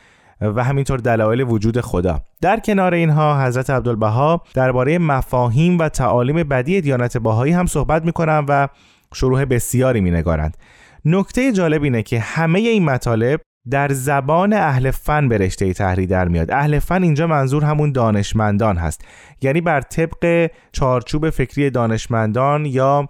و 0.41 0.65
همینطور 0.65 0.99
دلایل 0.99 1.41
وجود 1.41 1.81
خدا. 1.81 2.21
در 2.41 2.61
کنار 2.61 2.95
اینها 2.95 3.45
حضرت 3.47 3.71
عبدالبها 3.71 4.43
درباره 4.55 4.99
مفاهیم 4.99 5.79
و 5.79 5.89
تعالیم 5.89 6.37
بدی 6.37 6.81
دیانت 6.81 7.17
باهایی 7.17 7.53
هم 7.53 7.67
صحبت 7.67 8.05
می‌کنند 8.05 8.45
و 8.49 8.69
شروح 9.15 9.45
بسیاری 9.45 10.01
مینگارند. 10.01 10.57
نکته 11.05 11.53
جالب 11.53 11.83
اینه 11.83 12.03
که 12.03 12.21
همه 12.21 12.59
این 12.59 12.85
مطالب 12.85 13.41
در 13.71 13.93
زبان 13.93 14.53
اهل 14.53 14.91
فن 14.91 15.29
به 15.29 15.39
رشته 15.39 15.73
تحریر 15.73 16.09
در 16.09 16.29
میاد. 16.29 16.51
اهل 16.51 16.79
فن 16.79 17.03
اینجا 17.03 17.27
منظور 17.27 17.65
همون 17.65 17.93
دانشمندان 17.93 18.77
هست. 18.77 19.05
یعنی 19.43 19.61
بر 19.61 19.81
طبق 19.81 20.51
چارچوب 20.73 21.31
فکری 21.31 21.71
دانشمندان 21.71 22.67
یا 22.67 23.09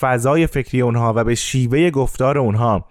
فضای 0.00 0.46
فکری 0.46 0.80
اونها 0.80 1.12
و 1.16 1.24
به 1.24 1.34
شیوه 1.34 1.90
گفتار 1.90 2.38
اونها 2.38 2.84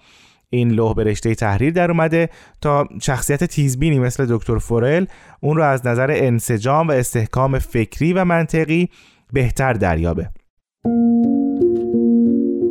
این 0.50 0.72
لوح 0.72 0.94
به 0.94 1.04
رشته 1.04 1.36
تحریر 1.36 1.74
در 1.74 1.92
اومده 1.92 2.30
تا 2.62 2.88
شخصیت 3.02 3.44
تیزبینی 3.44 4.00
مثل 4.00 4.26
دکتر 4.30 4.58
فورل 4.58 5.06
اون 5.40 5.58
رو 5.58 5.64
از 5.64 5.88
نظر 5.88 6.12
انسجام 6.12 6.88
و 6.88 6.92
استحکام 6.92 7.60
فکری 7.60 8.14
و 8.14 8.26
منطقی 8.26 8.90
بهتر 9.34 9.74
دریابه. 9.74 10.30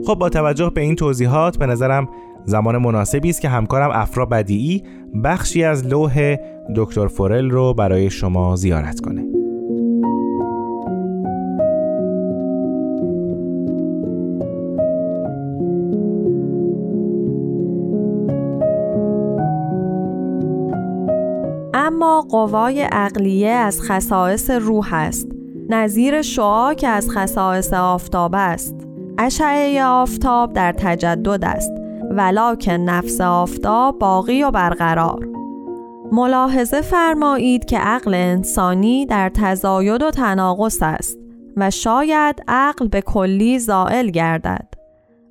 خب 0.07 0.15
با 0.15 0.29
توجه 0.29 0.71
به 0.75 0.81
این 0.81 0.97
توضیحات 0.97 1.59
به 1.59 1.67
نظرم 1.67 2.09
زمان 2.45 2.79
مناسبی 2.79 3.31
است 3.31 3.41
که 3.41 3.49
همکارم 3.49 3.91
افرا 3.93 4.27
بدیعی 4.27 4.83
بخشی 5.25 5.65
از 5.65 5.87
لوح 5.87 6.37
دکتر 6.77 7.07
فورل 7.07 7.51
رو 7.51 7.75
برای 7.75 8.11
شما 8.11 8.57
زیارت 8.57 9.01
کنه. 9.01 9.25
اما 21.75 22.27
قوای 22.31 22.83
عقلیه 22.83 23.49
از 23.49 23.83
خصائص 23.83 24.51
روح 24.51 24.95
است. 24.95 25.29
نظیر 25.69 26.23
شعا 26.23 26.75
که 26.75 26.89
از 26.89 27.11
خصائص 27.11 27.73
آفتاب 27.73 28.35
است. 28.35 28.75
اشعه 29.19 29.85
آفتاب 29.85 30.53
در 30.53 30.73
تجدد 30.73 31.45
است. 31.45 31.80
ولکن 32.11 32.73
نفس 32.73 33.21
آفتاب 33.21 33.99
باقی 33.99 34.43
و 34.43 34.51
برقرار. 34.51 35.29
ملاحظه 36.13 36.81
فرمایید 36.81 37.65
که 37.65 37.79
عقل 37.79 38.15
انسانی 38.15 39.07
در 39.07 39.29
تزاید 39.35 40.03
و 40.03 40.11
تناقض 40.11 40.79
است 40.83 41.19
و 41.57 41.71
شاید 41.71 42.43
عقل 42.49 42.89
به 42.89 43.01
کلی 43.01 43.59
زائل 43.59 44.11
گردد. 44.11 44.75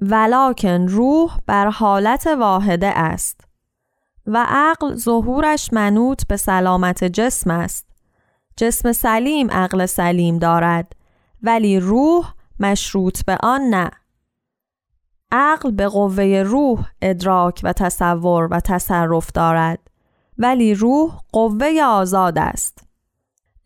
ولکن 0.01 0.87
روح 0.87 1.37
بر 1.47 1.69
حالت 1.69 2.27
واحده 2.27 2.87
است 2.87 3.41
و 4.27 4.45
عقل 4.49 4.95
ظهورش 4.95 5.73
منوط 5.73 6.27
به 6.27 6.37
سلامت 6.37 7.03
جسم 7.03 7.51
است. 7.51 7.85
جسم 8.57 8.91
سلیم 8.91 9.51
عقل 9.51 9.85
سلیم 9.85 10.37
دارد 10.37 10.93
ولی 11.43 11.79
روح 11.79 12.33
مشروط 12.59 13.25
به 13.25 13.37
آن 13.43 13.61
نه. 13.61 13.91
عقل 15.31 15.71
به 15.71 15.87
قوه 15.87 16.43
روح 16.45 16.85
ادراک 17.01 17.61
و 17.63 17.73
تصور 17.73 18.47
و 18.51 18.59
تصرف 18.59 19.31
دارد 19.31 19.79
ولی 20.37 20.73
روح 20.73 21.11
قوه 21.33 21.81
آزاد 21.85 22.37
است. 22.37 22.83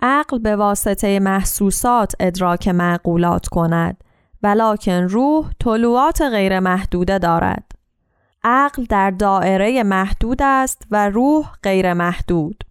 عقل 0.02 0.40
به 0.40 0.56
واسطه 0.56 1.20
محسوسات 1.20 2.14
ادراک 2.20 2.68
معقولات 2.68 3.48
کند 3.48 4.04
ولکن 4.44 4.92
روح 5.02 5.52
طلوعات 5.60 6.22
غیر 6.22 6.60
محدوده 6.60 7.20
دارد. 7.20 7.72
عقل 8.44 8.84
در 8.84 9.12
دائره 9.12 9.84
محدود 9.84 10.42
است 10.42 10.82
و 10.92 11.10
روح 11.10 11.52
غیر 11.64 11.94
محدود. 11.94 12.64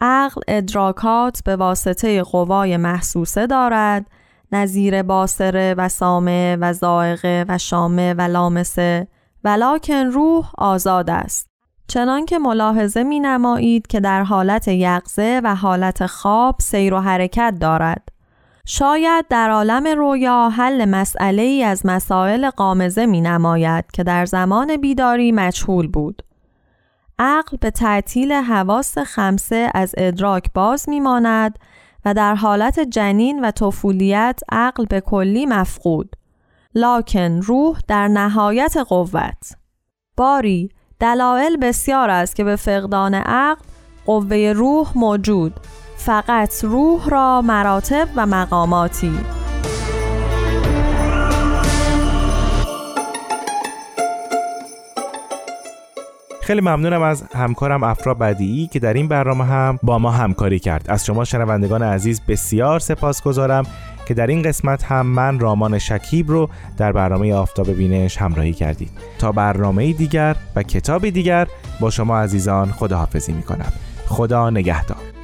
عقل 0.00 0.40
ادراکات 0.48 1.42
به 1.44 1.56
واسطه 1.56 2.22
قوای 2.22 2.76
محسوسه 2.76 3.46
دارد 3.46 4.06
نظیر 4.52 5.02
باسره 5.02 5.74
و 5.78 5.88
سامه 5.88 6.56
و 6.60 6.72
زائقه 6.72 7.44
و 7.48 7.58
شامه 7.58 8.14
و 8.14 8.20
لامسه 8.20 9.08
ولکن 9.44 10.06
روح 10.06 10.50
آزاد 10.58 11.10
است 11.10 11.50
چنان 11.88 12.26
که 12.26 12.38
ملاحظه 12.38 13.02
می 13.02 13.20
نمایید 13.20 13.86
که 13.86 14.00
در 14.00 14.22
حالت 14.22 14.68
یقزه 14.68 15.40
و 15.44 15.54
حالت 15.54 16.06
خواب 16.06 16.56
سیر 16.60 16.94
و 16.94 17.00
حرکت 17.00 17.54
دارد 17.60 18.08
شاید 18.66 19.24
در 19.28 19.50
عالم 19.50 19.86
رویا 19.86 20.48
حل 20.48 20.84
مسئله 20.84 21.42
ای 21.42 21.64
از 21.64 21.86
مسائل 21.86 22.50
قامزه 22.50 23.06
می 23.06 23.20
نماید 23.20 23.84
که 23.92 24.02
در 24.02 24.26
زمان 24.26 24.76
بیداری 24.76 25.32
مجهول 25.32 25.88
بود. 25.88 26.22
عقل 27.18 27.56
به 27.60 27.70
تعطیل 27.70 28.32
حواس 28.32 28.98
خمسه 28.98 29.70
از 29.74 29.94
ادراک 29.98 30.52
باز 30.54 30.88
می 30.88 31.00
ماند 31.00 31.58
و 32.04 32.14
در 32.14 32.34
حالت 32.34 32.80
جنین 32.80 33.44
و 33.44 33.50
طفولیت 33.50 34.40
عقل 34.52 34.84
به 34.84 35.00
کلی 35.00 35.46
مفقود. 35.46 36.16
لاکن 36.74 37.40
روح 37.42 37.78
در 37.88 38.08
نهایت 38.08 38.76
قوت. 38.76 39.56
باری 40.16 40.70
دلایل 41.00 41.56
بسیار 41.56 42.10
است 42.10 42.36
که 42.36 42.44
به 42.44 42.56
فقدان 42.56 43.14
عقل 43.14 43.62
قوه 44.06 44.52
روح 44.56 44.92
موجود 44.94 45.52
فقط 45.96 46.64
روح 46.64 47.08
را 47.08 47.42
مراتب 47.42 48.08
و 48.16 48.26
مقاماتی 48.26 49.18
خیلی 56.50 56.60
ممنونم 56.60 57.02
از 57.02 57.22
همکارم 57.34 57.82
افرا 57.82 58.14
بدیعی 58.14 58.66
که 58.66 58.78
در 58.78 58.94
این 58.94 59.08
برنامه 59.08 59.44
هم 59.44 59.78
با 59.82 59.98
ما 59.98 60.10
همکاری 60.10 60.58
کرد. 60.58 60.84
از 60.88 61.06
شما 61.06 61.24
شنوندگان 61.24 61.82
عزیز 61.82 62.20
بسیار 62.28 62.80
سپاس 62.80 63.22
گذارم 63.22 63.66
که 64.06 64.14
در 64.14 64.26
این 64.26 64.42
قسمت 64.42 64.84
هم 64.84 65.06
من 65.06 65.38
رامان 65.38 65.78
شکیب 65.78 66.30
رو 66.30 66.50
در 66.76 66.92
برنامه 66.92 67.34
آفتاب 67.34 67.70
بینش 67.70 68.16
همراهی 68.16 68.52
کردید. 68.52 68.90
تا 69.18 69.32
برنامه 69.32 69.92
دیگر 69.92 70.36
و 70.56 70.62
کتابی 70.62 71.10
دیگر 71.10 71.46
با 71.80 71.90
شما 71.90 72.18
عزیزان 72.18 72.70
خداحافظی 72.70 73.32
می 73.32 73.42
کنم 73.42 73.72
خدا 74.06 74.50
نگهدار. 74.50 75.19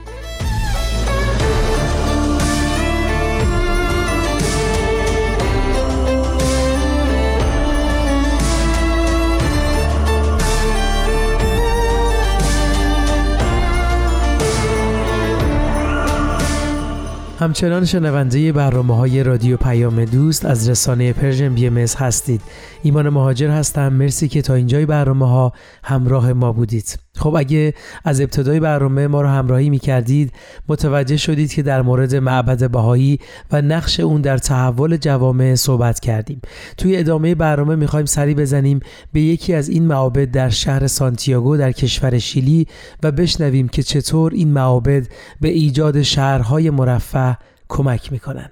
همچنان 17.38 17.84
شنونده 17.84 18.52
برنامه 18.52 18.96
های 18.96 19.22
رادیو 19.22 19.56
پیام 19.56 20.04
دوست 20.04 20.44
از 20.44 20.68
رسانه 20.68 21.12
Persian 21.12 21.54
BMS 21.54 21.78
هستید. 21.78 22.40
ایمان 22.82 23.08
مهاجر 23.08 23.50
هستم. 23.50 23.92
مرسی 23.92 24.28
که 24.28 24.42
تا 24.42 24.54
اینجای 24.54 24.86
برنامه 24.86 25.28
ها 25.28 25.52
همراه 25.84 26.32
ما 26.32 26.52
بودید. 26.52 26.98
خب 27.16 27.34
اگه 27.34 27.74
از 28.04 28.20
ابتدای 28.20 28.60
برنامه 28.60 29.06
ما 29.06 29.20
رو 29.20 29.28
همراهی 29.28 29.70
می 29.70 29.78
کردید 29.78 30.32
متوجه 30.68 31.16
شدید 31.16 31.52
که 31.52 31.62
در 31.62 31.82
مورد 31.82 32.14
معبد 32.14 32.70
بهایی 32.70 33.18
و 33.52 33.62
نقش 33.62 34.00
اون 34.00 34.20
در 34.20 34.38
تحول 34.38 34.96
جوامع 34.96 35.54
صحبت 35.54 36.00
کردیم. 36.00 36.40
توی 36.76 36.96
ادامه 36.96 37.34
برنامه 37.34 37.76
می‌خوایم 37.76 38.06
سری 38.06 38.34
بزنیم 38.34 38.80
به 39.12 39.20
یکی 39.20 39.54
از 39.54 39.68
این 39.68 39.86
معابد 39.86 40.30
در 40.30 40.48
شهر 40.48 40.86
سانتیاگو 40.86 41.56
در 41.56 41.72
کشور 41.72 42.18
شیلی 42.18 42.66
و 43.02 43.12
بشنویم 43.12 43.68
که 43.68 43.82
چطور 43.82 44.32
این 44.32 44.52
معابد 44.52 45.06
به 45.40 45.48
ایجاد 45.48 46.02
شهرهای 46.02 46.70
مرفه 46.70 47.35
کمک 47.68 48.12
می‌کنن. 48.12 48.50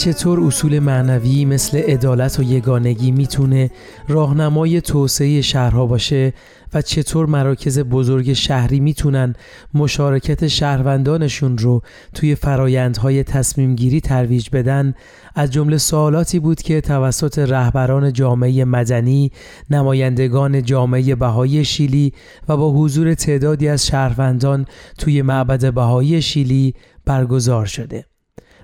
چطور 0.00 0.40
اصول 0.40 0.78
معنوی 0.78 1.44
مثل 1.44 1.78
عدالت 1.78 2.38
و 2.38 2.42
یگانگی 2.42 3.10
می‌تونه 3.10 3.70
راهنمای 4.08 4.80
توسعه 4.80 5.40
شهرها 5.40 5.86
باشه 5.86 6.32
و 6.74 6.82
چطور 6.82 7.26
مراکز 7.26 7.78
بزرگ 7.78 8.32
شهری 8.32 8.80
می‌تونن 8.80 9.34
مشارکت 9.74 10.48
شهروندانشون 10.48 11.58
رو 11.58 11.82
توی 12.14 12.34
فرایندهای 12.34 13.24
تصمیم 13.24 13.74
گیری 13.74 14.00
ترویج 14.00 14.48
بدن؟ 14.52 14.94
از 15.34 15.50
جمله 15.50 15.78
سوالاتی 15.78 16.38
بود 16.38 16.62
که 16.62 16.80
توسط 16.80 17.38
رهبران 17.38 18.12
جامعه 18.12 18.64
مدنی 18.64 19.32
نمایندگان 19.70 20.62
جامعه 20.62 21.14
بهایی 21.14 21.64
شیلی 21.64 22.12
و 22.48 22.56
با 22.56 22.72
حضور 22.72 23.14
تعدادی 23.14 23.68
از 23.68 23.86
شهروندان 23.86 24.66
توی 24.98 25.22
معبد 25.22 25.74
بهایی 25.74 26.22
شیلی 26.22 26.74
برگزار 27.04 27.66
شده. 27.66 28.09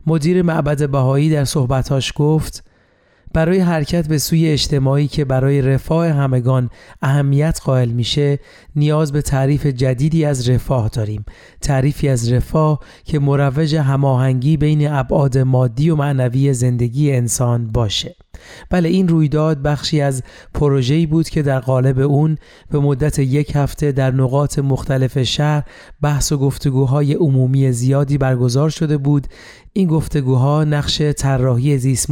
مدیر 0.07 0.43
معبد 0.43 0.91
بهایی 0.91 1.31
در 1.31 1.45
صحبتاش 1.45 2.13
گفت 2.17 2.65
برای 3.37 3.59
حرکت 3.59 4.09
به 4.09 4.19
سوی 4.19 4.49
اجتماعی 4.49 5.09
که 5.09 5.25
برای 5.25 5.63
رفاه 5.63 6.09
همگان 6.09 6.71
اهمیت 7.03 7.61
قائل 7.65 7.89
میشه 7.89 8.39
نیاز 8.77 9.13
به 9.13 9.23
تعریف 9.23 9.67
جدیدی 9.67 10.25
از 10.25 10.49
رفاه 10.49 10.89
داریم. 10.89 11.25
تعریفی 11.61 12.09
از 12.09 12.33
رفاه 12.33 12.81
که 13.05 13.19
مروج 13.19 13.77
هماهنگی 13.77 14.57
بین 14.57 14.91
ابعاد 14.91 15.39
مادی 15.39 15.91
و 15.91 15.97
معنوی 15.97 16.55
زندگی 16.55 17.13
انسان 17.13 17.67
باشه. 17.67 18.17
بله 18.71 18.89
این 18.89 19.09
رویداد 19.09 19.63
بخشی 19.63 20.01
از 20.01 20.23
پروژه‌ای 20.55 21.07
بود 21.07 21.29
که 21.29 21.43
در 21.43 21.61
قالب 21.61 21.99
اون 21.99 22.39
به 22.71 22.79
مدت 22.79 23.19
یک 23.19 23.57
هفته 23.57 23.93
در 23.93 24.11
نقاط 24.11 24.59
مختلف 24.59 25.23
شهر 25.23 25.63
بحث 26.03 26.33
و 26.33 26.39
گفتگوهای 26.39 27.15
عمومی 27.15 27.73
زیادی 27.73 28.19
برگزار 28.19 28.71
شده 28.71 28.97
بود 28.97 29.27
این 29.73 29.89
گفتگوها 29.89 30.65
نقش 30.65 31.03
طراحی 31.03 31.79
زیست 31.79 32.11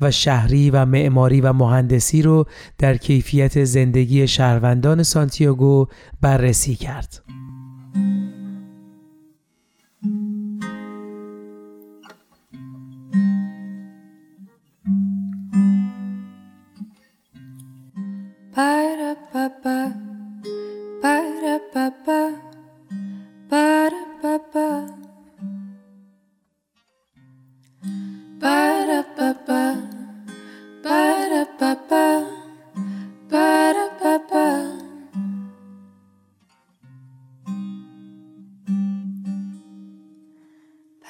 و 0.00 0.10
شهری 0.10 0.70
و 0.70 0.84
معماری 0.84 1.40
و 1.40 1.52
مهندسی 1.52 2.22
رو 2.22 2.46
در 2.78 2.96
کیفیت 2.96 3.64
زندگی 3.64 4.28
شهروندان 4.28 5.02
سانتیاگو 5.02 5.86
بررسی 6.20 6.74
کرد. 6.74 7.22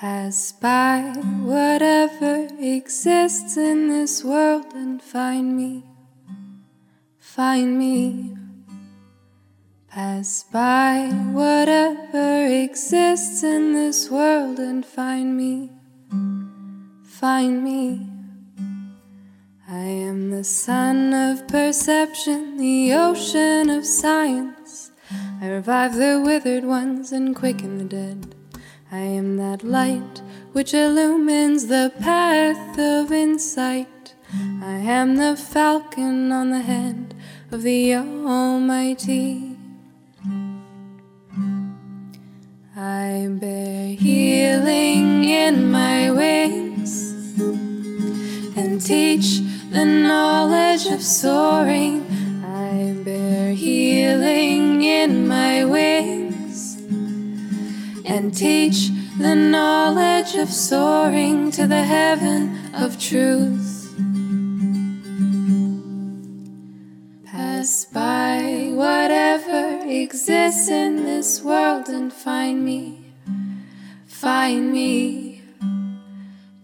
Pass 0.02 0.52
by 0.52 1.12
whatever 1.44 2.48
exists 2.58 3.56
in 3.56 3.88
this 3.88 4.24
world 4.24 4.66
and 4.74 5.00
find 5.00 5.56
me. 5.56 5.91
Find 7.34 7.78
me. 7.78 8.36
Pass 9.88 10.44
by 10.52 11.08
whatever 11.32 12.44
exists 12.44 13.42
in 13.42 13.72
this 13.72 14.10
world 14.10 14.58
and 14.58 14.84
find 14.84 15.34
me. 15.34 15.70
Find 17.04 17.64
me. 17.64 18.06
I 19.66 19.78
am 19.78 20.30
the 20.30 20.44
sun 20.44 21.14
of 21.14 21.48
perception, 21.48 22.58
the 22.58 22.92
ocean 22.92 23.70
of 23.70 23.86
science. 23.86 24.90
I 25.40 25.48
revive 25.48 25.94
the 25.94 26.20
withered 26.22 26.64
ones 26.64 27.12
and 27.12 27.34
quicken 27.34 27.78
the 27.78 27.84
dead. 27.84 28.34
I 28.90 28.98
am 28.98 29.38
that 29.38 29.64
light 29.64 30.20
which 30.52 30.74
illumines 30.74 31.68
the 31.68 31.94
path 31.98 32.78
of 32.78 33.10
insight. 33.10 34.14
I 34.62 34.74
am 34.74 35.16
the 35.16 35.34
falcon 35.34 36.30
on 36.30 36.50
the 36.50 36.60
head 36.60 37.11
of 37.52 37.62
the 37.62 37.94
Almighty. 37.94 39.56
I 42.74 43.28
bear 43.28 43.88
healing 43.88 45.24
in 45.24 45.70
my 45.70 46.10
wings 46.10 47.18
and 48.56 48.80
teach 48.80 49.40
the 49.70 49.84
knowledge 49.84 50.86
of 50.86 51.02
soaring. 51.02 52.06
I 52.42 52.94
bear 53.04 53.52
healing 53.52 54.82
in 54.82 55.28
my 55.28 55.66
wings 55.66 56.76
and 58.06 58.34
teach 58.34 58.88
the 59.18 59.34
knowledge 59.34 60.36
of 60.36 60.48
soaring 60.48 61.50
to 61.50 61.66
the 61.66 61.84
heaven 61.84 62.72
of 62.74 62.98
truth. 62.98 63.71
By 67.92 68.70
whatever 68.72 69.82
exists 69.84 70.68
in 70.68 71.04
this 71.04 71.42
world 71.42 71.88
and 71.88 72.10
find 72.10 72.64
me, 72.64 73.04
find 74.06 74.72
me. 74.72 75.42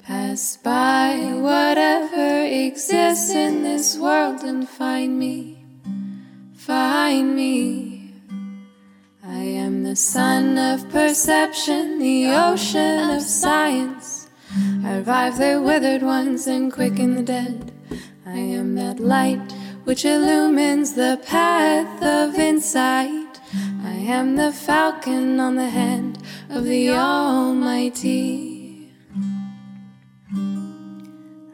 Pass 0.03 0.57
by 0.57 1.33
whatever 1.35 2.45
exists 2.47 3.31
in 3.31 3.63
this 3.63 3.99
world 3.99 4.43
and 4.43 4.67
find 4.67 5.19
me, 5.19 5.59
find 6.55 7.37
me. 7.37 8.15
I 9.23 9.43
am 9.43 9.83
the 9.83 9.97
sun 9.97 10.57
of 10.57 10.89
perception, 10.89 11.99
the 11.99 12.29
ocean 12.29 13.11
of 13.11 13.21
science. 13.21 14.31
I 14.83 14.97
revive 14.97 15.37
the 15.37 15.61
withered 15.63 16.03
ones 16.03 16.47
and 16.47 16.73
quicken 16.73 17.17
the 17.17 17.23
dead. 17.23 17.71
I 18.25 18.39
am 18.39 18.77
that 18.77 18.99
light 18.99 19.53
which 19.89 20.05
illumines 20.05 20.93
the 20.93 21.19
path 21.25 22.03
of 22.03 22.39
insight. 22.39 23.41
I 23.83 23.95
am 23.95 24.37
the 24.37 24.53
falcon 24.53 25.41
on 25.41 25.55
the 25.55 25.71
head 25.71 26.19
of 26.51 26.65
the 26.65 26.91
Almighty. 26.91 28.93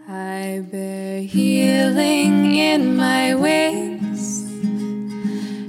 I 0.08 0.64
bear 0.68 1.20
healing 1.20 2.56
in 2.56 2.96
my 2.96 3.36
wings 3.36 4.42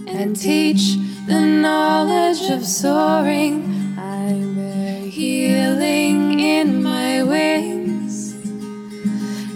and 0.08 0.36
teach 0.36 0.96
the 1.28 1.42
knowledge 1.42 2.50
of 2.50 2.66
soaring. 2.66 3.96
I 3.96 4.42
bear 4.56 5.02
healing 5.02 6.40
in 6.40 6.82
my 6.82 7.22
wings 7.22 8.34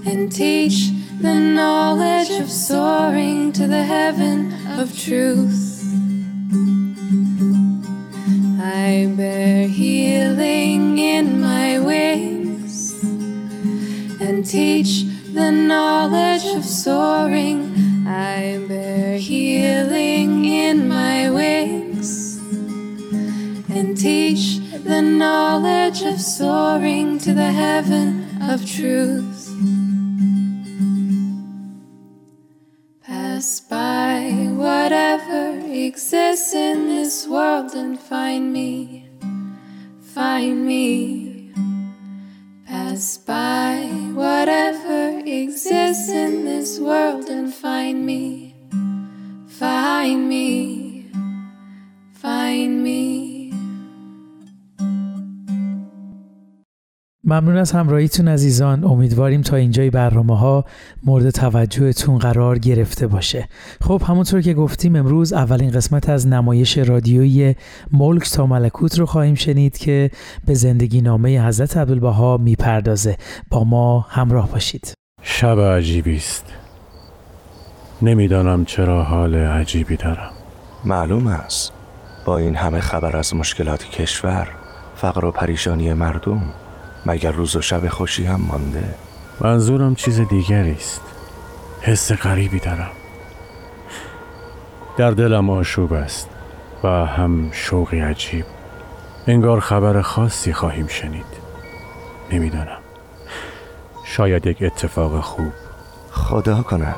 and 0.05 0.31
teach 0.31 0.98
the 1.21 1.33
knowledge 1.35 2.29
of 2.39 2.49
soaring 2.49 3.51
to 3.51 3.67
the 3.67 3.83
heaven 3.83 4.53
of 4.79 4.97
truth. 4.97 5.83
I 8.61 9.11
bear 9.17 9.67
healing 9.67 10.97
in 10.97 11.41
my 11.41 11.77
wings 11.79 13.03
and 14.21 14.45
teach 14.45 15.03
the 15.33 15.51
knowledge 15.51 16.45
of 16.55 16.63
soaring. 16.63 18.05
I 18.07 18.63
bear 18.69 19.17
healing 19.17 20.45
in 20.45 20.87
my 20.87 21.29
wings 21.29 22.37
and 23.69 23.97
teach 23.97 24.59
the 24.85 25.01
knowledge 25.01 26.01
of 26.01 26.21
soaring 26.21 27.17
to 27.19 27.33
the 27.33 27.51
heaven 27.51 28.41
of 28.41 28.65
truth. 28.65 29.38
Pass 33.39 33.61
by 33.61 34.49
whatever 34.51 35.61
exists 35.65 36.53
in 36.53 36.89
this 36.89 37.25
world 37.25 37.71
and 37.73 37.97
find 37.97 38.51
me, 38.51 39.07
find 40.01 40.65
me. 40.65 41.53
Pass 42.67 43.17
by 43.19 43.77
whatever 44.13 45.21
exists 45.25 46.09
in 46.09 46.43
this 46.43 46.81
world 46.81 47.29
and 47.29 47.53
find 47.53 48.05
me, 48.05 48.55
find 49.47 50.27
me, 50.27 51.05
find 52.11 52.83
me. 52.83 53.28
ممنون 57.29 57.57
از 57.57 57.71
همراهیتون 57.71 58.27
عزیزان. 58.27 58.83
امیدواریم 58.83 59.41
تا 59.41 59.55
اینجای 59.55 59.89
برنامه 59.89 60.37
ها 60.37 60.65
مورد 61.03 61.29
توجهتون 61.29 62.17
قرار 62.17 62.59
گرفته 62.59 63.07
باشه. 63.07 63.47
خب 63.81 64.01
همونطور 64.05 64.41
که 64.41 64.53
گفتیم 64.53 64.95
امروز 64.95 65.33
اولین 65.33 65.71
قسمت 65.71 66.09
از 66.09 66.27
نمایش 66.27 66.77
رادیویی 66.77 67.55
ملک 67.91 68.31
تا 68.31 68.45
ملکوت 68.45 68.99
رو 68.99 69.05
خواهیم 69.05 69.35
شنید 69.35 69.77
که 69.77 70.11
به 70.45 70.53
زندگی 70.53 71.01
نامه 71.01 71.47
حضرت 71.47 71.77
عبدالبها 71.77 72.37
می‌پردازه. 72.37 73.17
با 73.49 73.63
ما 73.63 73.99
همراه 74.09 74.51
باشید. 74.51 74.93
شب 75.21 75.59
عجیبی 75.59 76.15
است. 76.15 76.45
نمی‌دانم 78.01 78.65
چرا 78.65 79.03
حال 79.03 79.35
عجیبی 79.35 79.95
دارم. 79.95 80.31
معلوم 80.85 81.27
است. 81.27 81.71
با 82.25 82.37
این 82.37 82.55
همه 82.55 82.79
خبر 82.79 83.17
از 83.17 83.35
مشکلات 83.35 83.83
کشور 83.83 84.47
فقر 84.95 85.25
و 85.25 85.31
پریشانی 85.31 85.93
مردم 85.93 86.41
مگر 87.09 87.31
روز 87.31 87.55
و 87.55 87.61
شب 87.61 87.87
خوشی 87.87 88.25
هم 88.25 88.41
مانده؟ 88.41 88.95
منظورم 89.41 89.95
چیز 89.95 90.21
دیگری 90.21 90.71
است. 90.71 91.01
حس 91.81 92.11
غریبی 92.11 92.59
دارم. 92.59 92.91
در 94.97 95.11
دلم 95.11 95.49
آشوب 95.49 95.93
است 95.93 96.29
و 96.83 96.87
هم 96.87 97.51
شوقی 97.51 97.99
عجیب. 97.99 98.45
انگار 99.27 99.59
خبر 99.59 100.01
خاصی 100.01 100.53
خواهیم 100.53 100.87
شنید. 100.87 101.25
نمی‌دانم. 102.31 102.79
شاید 104.05 104.47
یک 104.47 104.57
اتفاق 104.61 105.19
خوب. 105.19 105.51
خدا 106.11 106.61
کند. 106.61 106.95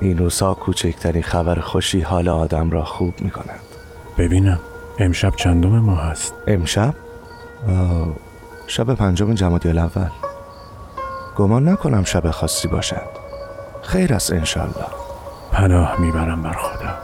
این 0.00 0.18
روزها 0.18 0.54
کوچکترین 0.54 1.22
خبر 1.22 1.60
خوشی 1.60 2.00
حال 2.00 2.28
آدم 2.28 2.70
را 2.70 2.84
خوب 2.84 3.14
می 3.20 3.30
کند 3.30 3.60
ببینم. 4.18 4.60
امشب 4.98 5.36
چندم 5.36 5.78
ما 5.78 5.96
هست 5.96 6.34
امشب؟ 6.46 6.94
آه، 7.68 8.25
شب 8.66 8.94
پنجم 8.94 9.34
جمادی 9.34 9.68
الاول. 9.68 10.10
گمان 11.36 11.68
نکنم 11.68 12.04
شب 12.04 12.30
خاصی 12.30 12.68
باشد. 12.68 13.08
خیر 13.82 14.14
است 14.14 14.32
انشالله 14.32 14.86
پناه 15.52 16.00
می‌برم 16.00 16.42
بر 16.42 16.52
خدا. 16.52 16.94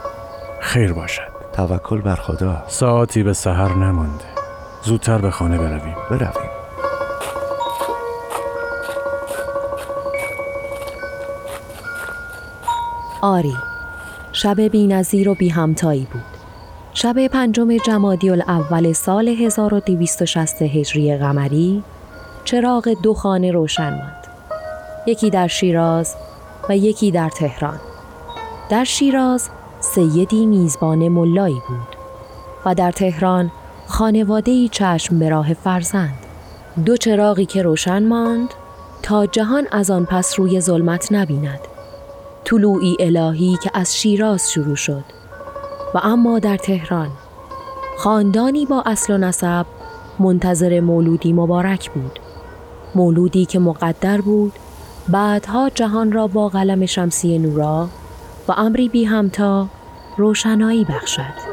خیر 0.59 0.93
باشد. 0.93 1.33
توکل 1.53 2.01
بر 2.01 2.15
خدا. 2.15 2.63
ساعتی 2.67 3.23
به 3.23 3.33
سحر 3.33 3.73
نمانده. 3.73 4.25
زودتر 4.83 5.17
به 5.17 5.31
خانه 5.31 5.57
برویم. 5.57 5.95
برویم. 6.09 6.49
آری 13.21 13.55
شب 14.31 14.61
بی 14.61 14.87
نظیر 14.87 15.29
و 15.29 15.35
بی 15.35 15.49
همتایی 15.49 16.07
بود. 16.13 16.32
شب 16.95 17.27
پنجم 17.27 17.77
جمادی 17.77 18.29
الاول 18.29 18.93
سال 18.93 19.27
1260 19.27 20.61
هجری 20.61 21.17
قمری 21.17 21.83
چراغ 22.43 22.89
دو 23.03 23.13
خانه 23.13 23.51
روشن 23.51 23.89
ماند. 23.89 24.27
یکی 25.07 25.29
در 25.29 25.47
شیراز 25.47 26.15
و 26.69 26.77
یکی 26.77 27.11
در 27.11 27.29
تهران. 27.29 27.79
در 28.69 28.83
شیراز 28.83 29.49
سیدی 29.79 30.45
میزبان 30.45 31.07
ملایی 31.07 31.61
بود 31.67 31.95
و 32.65 32.75
در 32.75 32.91
تهران 32.91 33.51
خانواده‌ای 33.87 34.69
چشم 34.71 35.19
به 35.19 35.29
راه 35.29 35.53
فرزند. 35.53 36.25
دو 36.85 36.97
چراغی 36.97 37.45
که 37.45 37.61
روشن 37.61 38.07
ماند 38.07 38.49
تا 39.01 39.25
جهان 39.25 39.67
از 39.71 39.91
آن 39.91 40.05
پس 40.05 40.39
روی 40.39 40.61
ظلمت 40.61 41.11
نبیند. 41.11 41.59
طلوعی 42.45 42.97
الهی 42.99 43.57
که 43.63 43.71
از 43.73 43.97
شیراز 43.97 44.51
شروع 44.51 44.75
شد. 44.75 45.22
و 45.93 45.99
اما 46.03 46.39
در 46.39 46.57
تهران. 46.57 47.09
خاندانی 47.97 48.65
با 48.65 48.83
اصل 48.85 49.13
و 49.13 49.17
نسب 49.17 49.65
منتظر 50.19 50.79
مولودی 50.79 51.33
مبارک 51.33 51.91
بود. 51.91 52.19
مولودی 52.95 53.45
که 53.45 53.59
مقدر 53.59 54.21
بود 54.21 54.53
بعدها 55.07 55.69
جهان 55.69 56.11
را 56.11 56.27
با 56.27 56.49
قلم 56.49 56.85
شمسی 56.85 57.39
نورا 57.39 57.89
و 58.47 58.51
امری 58.51 58.89
بی 58.89 59.03
همتا 59.03 59.67
روشنایی 60.17 60.85
بخشد. 60.85 61.52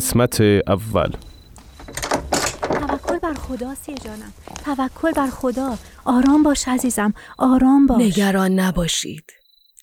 قسمت 0.00 0.40
اول. 0.66 1.12
توکل 2.70 3.18
بر 3.18 3.34
خدا 3.34 3.74
سی 3.74 3.94
جانم. 3.94 4.32
توکل 4.64 5.12
بر 5.12 5.30
خدا. 5.30 5.78
آرام 6.04 6.42
باش 6.42 6.68
عزیزم. 6.68 7.14
آرام 7.38 7.86
باش. 7.86 8.02
نگران 8.02 8.60
نباشید. 8.60 9.24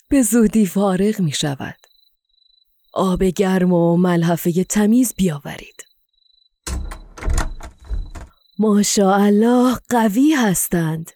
به 0.08 0.22
زودی 0.22 0.66
فارغ 0.66 1.20
می 1.20 1.32
شود. 1.32 1.76
آب 2.92 3.24
گرم 3.24 3.72
و 3.72 3.96
ملحفه 3.96 4.64
تمیز 4.64 5.14
بیاورید. 5.16 5.86
ماشاءالله 8.58 9.78
قوی 9.88 10.32
هستند. 10.32 11.10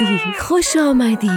آمدی؟ 0.00 0.20
خوش 0.38 0.76
آمدی. 0.76 1.30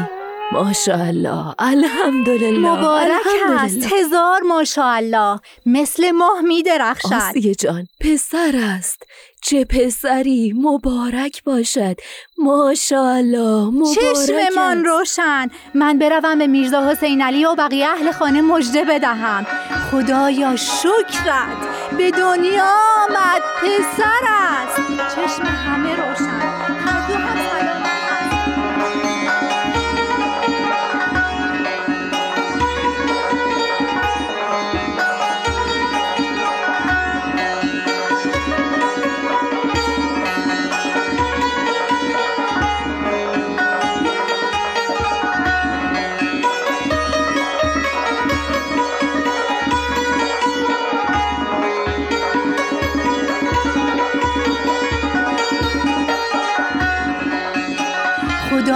ماشاءالله. 0.52 1.56
الحمدلله. 1.60 2.60
مبارک. 2.60 3.22
است 3.60 3.94
هزار 3.94 4.42
ماشاءالله. 4.42 5.40
مثل 5.66 6.12
ماه 6.12 6.42
می 6.42 6.64
درخشد. 6.64 7.14
آسیه 7.14 7.56
جان. 7.56 7.88
پسر 8.00 8.56
است. 8.78 9.04
چه 9.42 9.66
پسری. 9.66 10.54
مبارک 10.58 11.44
باشد. 11.44 11.96
ماشاءالله. 12.38 13.66
مبارک 13.66 13.96
چشممان. 13.96 14.86
روشن. 14.86 15.48
من 15.74 16.00
بروم 16.00 16.40
به 16.40 16.48
میرزا 16.48 16.90
حسین 16.92 17.22
علی 17.22 17.46
و 17.46 17.56
بقیه 17.56 17.88
اهل 17.88 18.12
خانه 18.12 18.42
مژده 18.42 18.84
بدهم. 18.84 19.48
خدایا 19.92 20.56
شکرت. 20.56 21.58
به 21.98 22.12
دنیا 22.12 22.76
آمد. 23.10 23.42
پسر 23.62 24.26
است. 24.28 24.80
چشم 25.16 25.44
همه 25.44 25.96
روشن. 25.96 26.29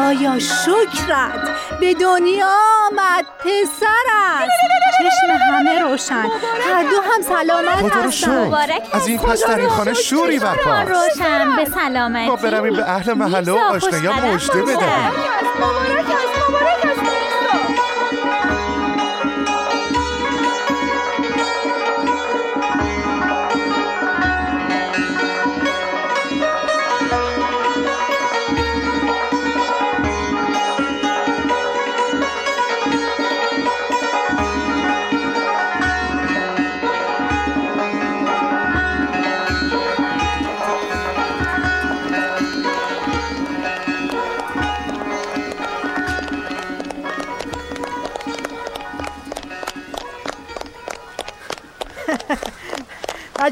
خدایا 0.03 0.39
شکرت. 0.39 1.49
به 1.79 1.93
دنیا 1.93 2.47
آمد 2.87 3.25
پسر 3.39 4.07
است 4.13 4.51
چشم 4.97 5.31
همه 5.53 5.79
روشن. 5.79 6.25
هر 6.61 6.83
دو 6.83 7.01
هم 7.01 7.21
سلامت 7.21 7.75
خدا 7.75 8.01
رو 8.01 8.07
هستند 8.07 8.53
شکر. 8.53 8.97
از 8.97 9.07
این 9.07 9.19
پس 9.19 9.43
در 9.43 9.59
این 9.59 9.69
خانه 9.69 9.93
شوری 9.93 10.39
برپاست 10.39 10.91
روشن. 10.91 11.55
به 11.55 11.65
سلامتی. 11.65 12.27
ما 12.27 12.35
برمیم 12.35 12.75
به 12.75 12.89
اهل 12.89 13.13
محله 13.13 13.51
و 13.51 13.57
آشنایا 13.57 14.13
مژده 14.13 14.61
باشه. 14.61 14.77
بدهیم 14.77 15.11
مبارک 15.59 16.05
است 16.05 16.49
مبارک 16.49 16.72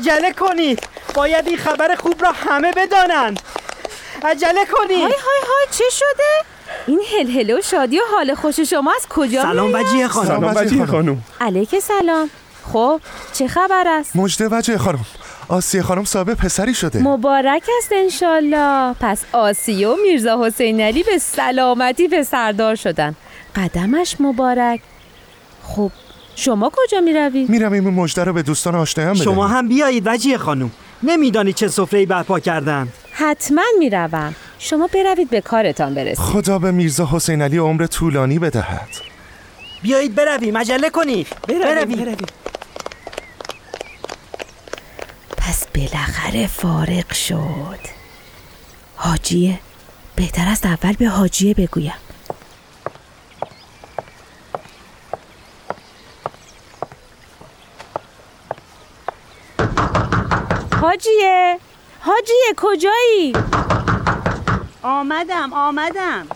عجله 0.02 0.34
کنید 0.34 0.80
باید 1.16 1.48
این 1.48 1.58
خبر 1.58 1.96
خوب 1.96 2.24
را 2.24 2.32
همه 2.32 2.72
بدانند. 2.72 3.40
عجله 4.24 4.66
کنید 4.72 4.92
های 4.92 5.02
های 5.02 5.42
های 5.48 5.68
چه 5.72 5.84
شده؟ 5.92 6.46
این 6.88 7.02
هلهله 7.18 7.58
و 7.58 7.62
شادی 7.62 8.00
و 8.00 8.02
حال 8.16 8.36
خوش 8.36 8.60
شما 8.60 8.94
از 8.96 9.08
کجا 9.10 9.42
سلام؟ 9.42 9.74
وجیه 9.74 10.08
خانم. 10.08 10.28
سلام 10.28 10.54
وجیه 10.56 10.86
خانم. 10.86 11.24
علیک 11.42 11.80
سلام. 11.80 12.30
خب 12.74 13.02
چه 13.34 13.48
خبر 13.48 13.84
است؟ 13.88 14.16
مجده 14.16 14.48
وجه 14.52 14.78
خانم. 14.78 15.06
آسیه 15.48 15.82
خانم 15.82 16.06
صاحب 16.06 16.34
پسری 16.34 16.74
شده. 16.74 17.00
مبارک 17.00 17.64
است 17.78 17.92
انشالله. 17.92 18.96
پس 19.00 19.24
آسیه 19.32 19.88
و 19.88 19.96
میرزا 20.04 20.46
حسین 20.46 20.82
علی 20.82 21.04
به 21.04 21.18
سلامتی 21.18 22.08
به 22.08 22.24
سردار 22.24 22.76
شدن. 22.76 23.16
قدمش 23.56 24.16
مبارک. 24.20 24.82
خب 25.64 25.92
شما 26.36 26.72
کجا 26.74 27.00
می 27.00 27.14
روید؟ 27.14 27.50
میرم 27.50 27.74
این 27.74 27.84
مجده 27.84 28.24
رو 28.24 28.34
به 28.34 28.42
دوستان 28.44 28.76
آشنایان 28.76 29.14
بدهم 29.14 29.26
شما 29.26 29.48
هم 29.48 29.68
بیایید 29.68 30.04
وجیه 30.08 30.38
خانم. 30.38 30.72
نمیدانی 31.04 31.54
چه 31.54 31.68
سفره‌ای 31.68 32.06
برپا 32.06 32.40
کردم. 32.40 32.88
حتما 33.12 33.62
می 33.80 33.90
روم 33.90 34.36
شما 34.60 34.90
بروید 34.94 35.30
به 35.30 35.42
کارتان 35.42 35.94
برسید. 35.94 36.18
خدا 36.18 36.60
به 36.60 36.72
میرزا 36.72 37.10
حسین 37.12 37.42
علی 37.42 37.58
عمر 37.58 37.86
طولانی 37.86 38.40
بدهد. 38.40 38.90
بیایید 39.82 40.16
برویم 40.16 40.58
عجله 40.58 40.90
کنید. 40.90 41.28
برویم, 41.48 42.00
برویم. 42.00 42.18
پس 45.38 45.68
بالاخره 45.76 46.48
فارغ 46.48 47.14
شد. 47.14 47.80
حاجیه 48.96 49.60
بهتر 50.16 50.48
است 50.48 50.66
اول 50.66 50.94
به 50.94 51.08
حاجیه 51.08 51.54
بگویم. 51.54 51.94
حاجیه. 60.92 61.60
حاجیه 62.00 62.54
کجایی؟ 62.58 63.34
آمدم 64.84 65.54
آمدم. 65.54 66.28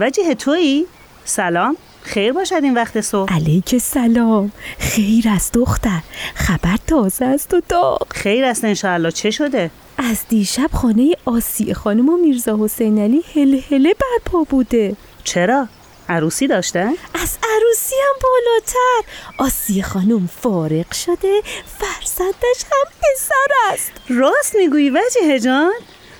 وجه 0.00 0.34
تویی؟ 0.34 0.86
سلام. 1.24 1.76
خیر 2.02 2.32
باشد 2.32 2.60
این 2.62 2.74
وقت 2.74 3.00
صبح. 3.00 3.34
علیک 3.34 3.78
سلام. 3.78 4.52
خیر 4.78 5.28
است 5.28 5.52
دختر. 5.52 6.00
خبر 6.34 6.76
تازه 6.86 7.24
است 7.24 7.54
و 7.54 7.60
داغ. 7.68 8.06
خیر 8.10 8.44
است 8.44 8.64
انشاءالله. 8.64 9.10
چه 9.10 9.30
شده؟ 9.30 9.70
از 9.98 10.24
دیشب 10.28 10.70
خانه 10.72 11.14
آسیه 11.24 11.74
خانم 11.74 12.08
و 12.08 12.16
میرزا 12.16 12.58
حسین 12.64 12.98
علی 12.98 13.22
هل 13.34 13.60
هله 13.70 13.94
برپا 13.94 14.42
بوده. 14.42 14.96
چرا؟ 15.24 15.68
عروسی 16.08 16.46
داشته؟ 16.46 16.80
از 17.14 17.38
عروسی 17.42 17.94
هم 18.08 18.14
بالاتر. 18.22 19.10
آسیه 19.38 19.82
خانم 19.82 20.26
فارغ 20.26 20.92
شده. 20.92 21.42
فرزندش 21.78 22.64
هم 22.72 22.92
پسر 23.00 23.72
است. 23.72 23.92
راست 24.08 24.56
می‌گویی 24.56 24.90
وجه 24.90 25.38
جان؟ 25.38 25.72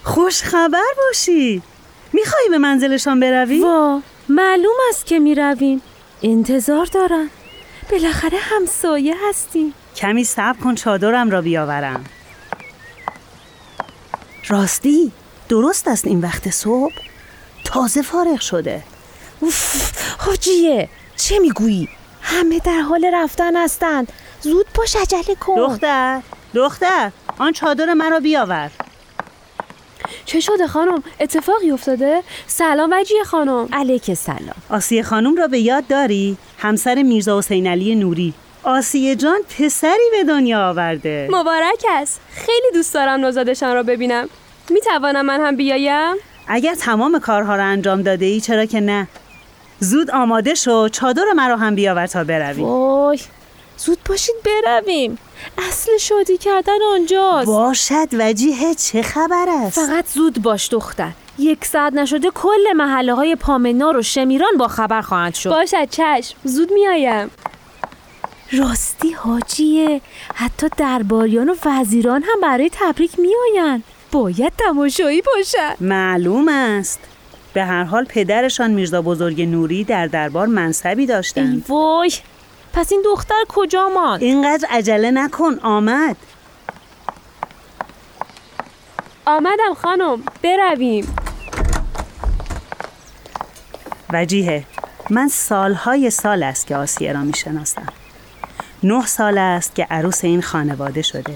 خوش 0.03 0.43
خبر 0.43 0.93
باشی. 0.97 1.63
میخوایی 2.13 2.49
به 2.49 2.59
منزلشان 2.59 3.21
بروی؟ 3.21 3.61
وا 3.61 4.01
معلوم 4.29 4.77
است 4.89 5.07
که 5.07 5.19
می‌رویم. 5.19 5.83
انتظار 6.23 6.87
دارم. 6.87 7.31
بالاخره 7.91 8.39
همسایه 8.39 9.15
هستیم. 9.29 9.75
کمی 9.97 10.25
صبر 10.25 10.59
کن 10.59 10.75
چادرم 10.75 11.31
را 11.31 11.41
بیاورم. 11.43 12.05
راستی 14.49 15.13
درست 15.49 15.89
است 15.89 16.07
این 16.07 16.21
وقت 16.21 16.51
صبح. 16.51 16.95
تازه 17.65 18.03
فارغ 18.03 18.41
شده. 18.41 18.83
اوف 19.41 19.93
حاجیه 20.19 20.89
چه 21.17 21.39
می‌گویی؟ 21.39 21.89
همه 22.23 22.59
در 22.59 22.81
حال 22.81 23.11
رفتن 23.15 23.57
هستند. 23.57 24.13
زود 24.41 24.67
باش 24.75 24.97
عجله 24.97 25.35
کن. 25.41 25.57
دختر 25.57 26.21
دختر 26.55 27.11
آن 27.39 27.53
چادر 27.53 27.95
مرا 27.95 28.21
بیاور. 28.21 28.71
چه 30.25 30.41
شده 30.41 30.67
خانم؟ 30.67 31.03
اتفاقی 31.21 31.71
افتاده؟ 31.71 32.23
سلام 32.47 32.91
وجیه 32.93 33.25
خانم. 33.25 33.69
علیک 33.73 34.15
سلام 34.15 34.55
آسیه 34.71 35.03
خانم 35.03 35.37
را 35.37 35.47
به 35.47 35.59
یاد 35.59 35.87
داری؟ 35.87 36.37
همسر 36.59 37.03
میرزا 37.03 37.39
حسین 37.39 37.67
علی 37.67 37.95
نوری. 37.95 38.35
آسیه 38.63 39.17
جان 39.17 39.39
پسری 39.59 40.11
به 40.13 40.25
دنیا 40.25 40.69
آورده. 40.69 41.29
مبارک 41.33 41.85
است. 41.89 42.21
خیلی 42.33 42.73
دوست 42.75 42.95
دارم 42.95 43.21
نوزادشان 43.21 43.75
را 43.75 43.83
ببینم. 43.83 44.29
می 44.71 44.81
توانم 44.81 45.27
من 45.27 45.41
هم 45.41 45.57
بیایم؟ 45.57 46.17
اگر 46.49 46.75
تمام 46.75 47.19
کارها 47.19 47.57
را 47.57 47.65
انجام 47.65 48.03
داده 48.03 48.27
ای 48.27 48.41
چرا 48.41 48.65
که 48.65 48.81
نه؟ 48.81 49.09
زود 49.81 50.11
آماده 50.11 50.55
شو 50.55 50.89
چادر 50.89 51.23
مرا 51.37 51.57
هم 51.57 51.75
بیاور 51.75 52.07
تا 52.07 52.25
برویم 52.25 52.65
وای 52.65 53.21
زود 53.79 53.99
باشید 54.09 54.35
برویم. 54.45 55.19
اصل 55.59 55.99
شادی 56.01 56.39
کردن 56.39 56.79
آنجاست. 56.95 57.47
باشد 57.47 58.09
وجیه 58.13 58.75
چه 58.75 59.03
خبر 59.03 59.47
است؟ 59.49 59.87
فقط 59.87 60.07
زود 60.07 60.43
باش 60.43 60.69
دختر. 60.69 61.11
یک 61.39 61.65
ساعت 61.65 61.93
نشده 61.93 62.31
کل 62.31 62.73
محله 62.77 63.15
های 63.15 63.37
پامنار 63.37 63.97
و 63.97 64.03
شمیران 64.03 64.57
با 64.59 64.69
خبر 64.69 65.01
خواهند 65.01 65.35
شد. 65.35 65.51
باشد 65.51 65.89
چشم. 65.91 66.37
زود 66.45 66.73
میایم 66.73 67.31
راستی 68.53 69.13
حاجیه. 69.13 70.01
حتی 70.35 70.67
درباریان 70.77 71.49
و 71.49 71.55
وزیران 71.65 72.23
هم 72.23 72.41
برای 72.41 72.71
تبریک 72.73 73.13
میآیند. 73.19 73.85
باید 74.13 74.53
تماشایی 74.59 75.23
باشد. 75.23 75.77
معلوم 75.81 76.49
است. 76.49 77.01
به 77.53 77.65
هر 77.65 77.85
حال 77.85 78.05
پدرشان 78.05 78.71
میرزا 78.71 79.03
بزرگ 79.03 79.43
نوری 79.43 79.85
در 79.85 80.07
دربار 80.07 80.47
منصبی 80.47 81.07
داشتند. 81.07 81.53
ای 81.55 81.63
وای 81.69 82.13
پس 82.73 82.93
این 82.93 83.03
دختر 83.05 83.45
کجا 83.49 83.89
ماند 83.89 84.23
اینقدر 84.23 84.69
عجله 84.71 85.11
نکن 85.11 85.59
آمد. 85.63 86.17
آمدم 89.27 89.75
خانم 89.83 90.23
برویم. 90.43 91.17
وجیه 94.13 94.65
من 95.11 95.29
سالهای 95.29 96.11
سال 96.11 96.43
است 96.43 96.67
که 96.67 96.77
آسیه 96.77 97.13
را 97.13 97.21
می‌شناسم. 97.21 97.87
نه 98.83 99.07
سال 99.07 99.39
است 99.39 99.75
که 99.75 99.87
عروس 99.91 100.25
این 100.25 100.43
خانواده 100.43 101.03
شده. 101.03 101.35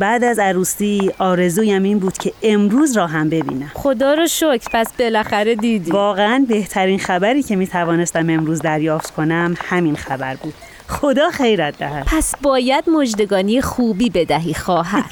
بعد 0.00 0.24
از 0.24 0.38
عروسی 0.38 1.10
آرزویم 1.18 1.82
این 1.82 1.98
بود 1.98 2.18
که 2.18 2.32
امروز 2.42 2.96
را 2.96 3.06
هم 3.06 3.28
ببینم. 3.28 3.70
خدا 3.74 4.14
رو 4.14 4.26
شکر 4.26 4.68
پس 4.72 4.92
بالاخره 4.98 5.54
دیدی. 5.54 5.90
واقعا 5.90 6.44
بهترین 6.48 6.98
خبری 6.98 7.42
که 7.42 7.56
می 7.56 7.66
توانستم 7.66 8.30
امروز 8.30 8.62
دریافت 8.62 9.10
کنم 9.10 9.54
همین 9.58 9.96
خبر 9.96 10.34
بود. 10.34 10.54
خدا 10.88 11.30
خیرت 11.30 11.78
دهد. 11.78 12.04
پس 12.06 12.34
باید 12.42 12.84
مجدگانی 12.90 13.60
خوبی 13.60 14.10
بدهی 14.10 14.54
خواهر. 14.54 15.10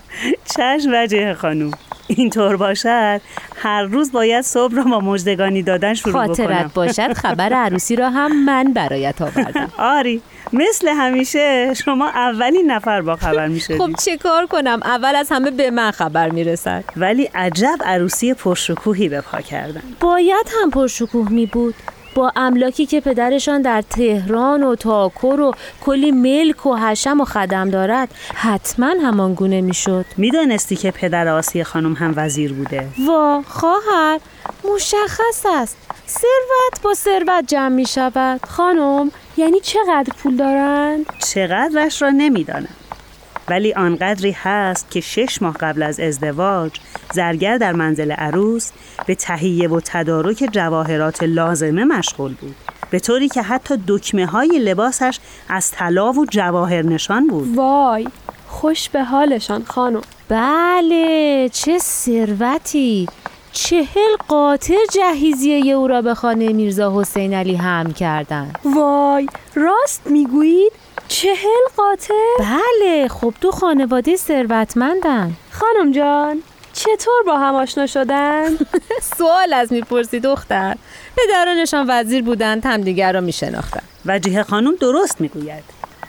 چشم 0.56 0.90
وجه 0.92 1.34
خانوم 1.34 1.70
اینطور 2.08 2.56
باشد 2.56 3.20
هر 3.56 3.82
روز 3.82 4.12
باید 4.12 4.44
صبح 4.44 4.74
را 4.74 4.82
با 4.82 5.00
مجدگانی 5.00 5.62
دادن 5.62 5.94
شروع 5.94 6.12
خاطرت 6.12 6.48
بکنم 6.48 6.70
باشد 6.74 7.12
خبر 7.12 7.52
عروسی 7.52 7.96
را 7.96 8.10
هم 8.10 8.44
من 8.44 8.72
برایت 8.72 9.22
آوردم. 9.22 9.72
آری 9.98 10.22
مثل 10.52 10.88
همیشه 10.88 11.74
شما 11.74 12.08
اولین 12.08 12.70
نفر 12.70 13.00
با 13.02 13.16
خبر 13.16 13.48
می 13.48 13.60
خب 13.78 13.90
چه 14.04 14.16
کار 14.16 14.46
کنم؟ 14.46 14.80
اول 14.84 15.16
از 15.16 15.28
همه 15.32 15.50
به 15.50 15.70
من 15.70 15.90
خبر 15.90 16.30
می‌رسد. 16.30 16.84
ولی 16.96 17.30
عجب 17.34 17.78
عروسی 17.84 18.34
پرشکوهی 18.34 19.08
به 19.08 19.20
پا 19.20 19.40
کردن. 19.40 19.82
باید 20.00 20.46
هم 20.62 20.70
پرشکوه 20.70 21.32
می 21.32 21.46
بود 21.46 21.74
با 22.16 22.32
املاکی 22.36 22.86
که 22.86 23.00
پدرشان 23.00 23.62
در 23.62 23.82
تهران 23.82 24.62
و 24.62 24.74
تاکر 24.74 25.40
و 25.40 25.52
کلی 25.80 26.10
ملک 26.10 26.66
و 26.66 26.76
حشم 26.76 27.20
و 27.20 27.24
خدم 27.24 27.70
دارد 27.70 28.08
حتما 28.34 28.86
همان 28.86 29.34
گونه 29.34 29.60
می‌شد. 29.60 30.04
می‌دانستی 30.16 30.76
که 30.76 30.90
پدر 30.90 31.28
آسیه 31.28 31.64
خانم 31.64 31.92
هم 31.92 32.12
وزیر 32.16 32.52
بوده؟ 32.52 32.88
وا 33.06 33.42
خواهر 33.48 34.20
مشخص 34.74 35.46
است. 35.46 35.76
ثروت 36.08 36.82
با 36.82 36.94
ثروت 36.94 37.44
جمع 37.46 37.68
می 37.68 37.86
شود 37.86 38.40
خانم 38.46 39.10
یعنی 39.36 39.60
چقدر 39.60 40.12
پول 40.18 40.36
دارند؟ 40.36 41.06
چقدرش 41.34 42.02
را 42.02 42.10
نمی‌دانم. 42.10 42.68
ولی 43.48 43.74
آنقدری 43.74 44.30
هست 44.30 44.90
که 44.90 45.00
شش 45.00 45.42
ماه 45.42 45.54
قبل 45.60 45.82
از 45.82 46.00
ازدواج 46.00 46.72
زرگر 47.12 47.58
در 47.58 47.72
منزل 47.72 48.12
عروس 48.12 48.70
به 49.06 49.14
تهیه 49.14 49.68
و 49.68 49.80
تدارک 49.84 50.48
جواهرات 50.52 51.22
لازمه 51.22 51.84
مشغول 51.84 52.34
بود. 52.34 52.54
به 52.90 53.00
طوری 53.00 53.28
که 53.28 53.42
حتی 53.42 53.74
دکمه 53.88 54.26
های 54.26 54.58
لباسش 54.58 55.18
از 55.48 55.70
طلا 55.70 56.12
و 56.12 56.26
جواهر 56.26 56.82
نشان 56.82 57.26
بود. 57.26 57.56
وای 57.56 58.08
خوش 58.46 58.88
به 58.88 59.04
حالشان 59.04 59.64
خانم. 59.64 60.02
بله 60.28 61.48
چه 61.52 61.78
ثروتی. 61.78 63.08
چهل 63.52 64.16
قاطر 64.28 64.78
جهیزیه 64.92 65.74
او 65.74 65.86
را 65.86 66.02
به 66.02 66.14
خانه 66.14 66.52
میرزا 66.52 67.00
حسین 67.00 67.34
علی 67.34 67.54
هم 67.54 67.92
کردن 67.92 68.52
وای 68.64 69.26
راست 69.54 70.02
می‌گویید؟ 70.06 70.72
چهل 71.08 71.64
قاطر؟ 71.76 72.34
بله 72.38 73.08
خب 73.08 73.34
تو 73.40 73.50
خانواده 73.50 74.16
ثروتمندن 74.16 75.32
خانم 75.50 75.92
جان 75.92 76.42
چطور 76.72 77.22
با 77.26 77.38
هم 77.38 77.54
آشنا 77.54 77.86
شدن؟ 77.86 78.48
سوال 79.18 79.52
از 79.52 79.72
می‌پرسی 79.72 80.20
دختر 80.20 80.76
پدرانشان 81.16 81.86
وزیر 81.88 82.22
بودند 82.22 82.66
همدیگر 82.66 83.12
را 83.12 83.20
میشناختن 83.20 83.82
وجیه 84.06 84.42
خانم 84.42 84.74
درست 84.80 85.20
می‌گوید 85.20 85.64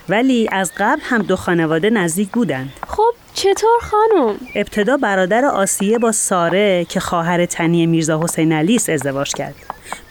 ولی 0.10 0.50
از 0.52 0.72
قبل 0.78 1.02
هم 1.04 1.22
دو 1.22 1.36
خانواده 1.36 1.90
نزدیک 1.90 2.30
بودند 2.30 2.74
خب 2.88 3.14
چطور 3.34 3.80
خانم؟ 3.82 4.38
ابتدا 4.56 4.98
برادر 4.98 5.46
آسیه 5.46 5.98
با 6.00 6.12
ساره 6.12 6.86
که 6.90 7.00
خواهر 7.00 7.46
تنی 7.46 7.86
میرزا 7.86 8.24
حسین 8.24 8.52
علی 8.52 8.76
ازدواج 8.76 9.34
کرد 9.34 9.56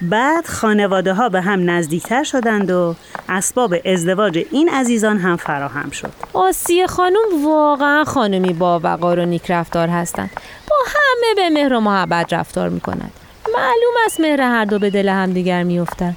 بعد 0.02 0.46
خانواده 0.46 1.14
ها 1.14 1.28
به 1.28 1.40
هم 1.40 1.70
نزدیکتر 1.70 2.24
شدند 2.24 2.70
و 2.70 2.94
اسباب 3.28 3.74
ازدواج 3.84 4.44
این 4.50 4.68
عزیزان 4.68 5.18
هم 5.18 5.36
فراهم 5.36 5.90
شد. 5.90 6.12
آسیه 6.32 6.86
خانم 6.86 7.44
واقعا 7.44 8.04
خانمی 8.04 8.52
با 8.52 8.80
وقار 8.82 9.18
و 9.18 9.24
نیک 9.24 9.50
رفتار 9.50 9.88
هستند. 9.88 10.30
با 10.70 10.76
همه 10.86 11.34
به 11.36 11.50
مهر 11.50 11.72
و 11.72 11.80
محبت 11.80 12.32
رفتار 12.32 12.68
می‌کنند. 12.68 13.12
معلوم 13.54 13.94
است 14.06 14.20
مهر 14.20 14.40
هر 14.40 14.64
دو 14.64 14.78
به 14.78 14.90
دل 14.90 15.08
همدیگر 15.08 15.62
میافتد 15.62 16.14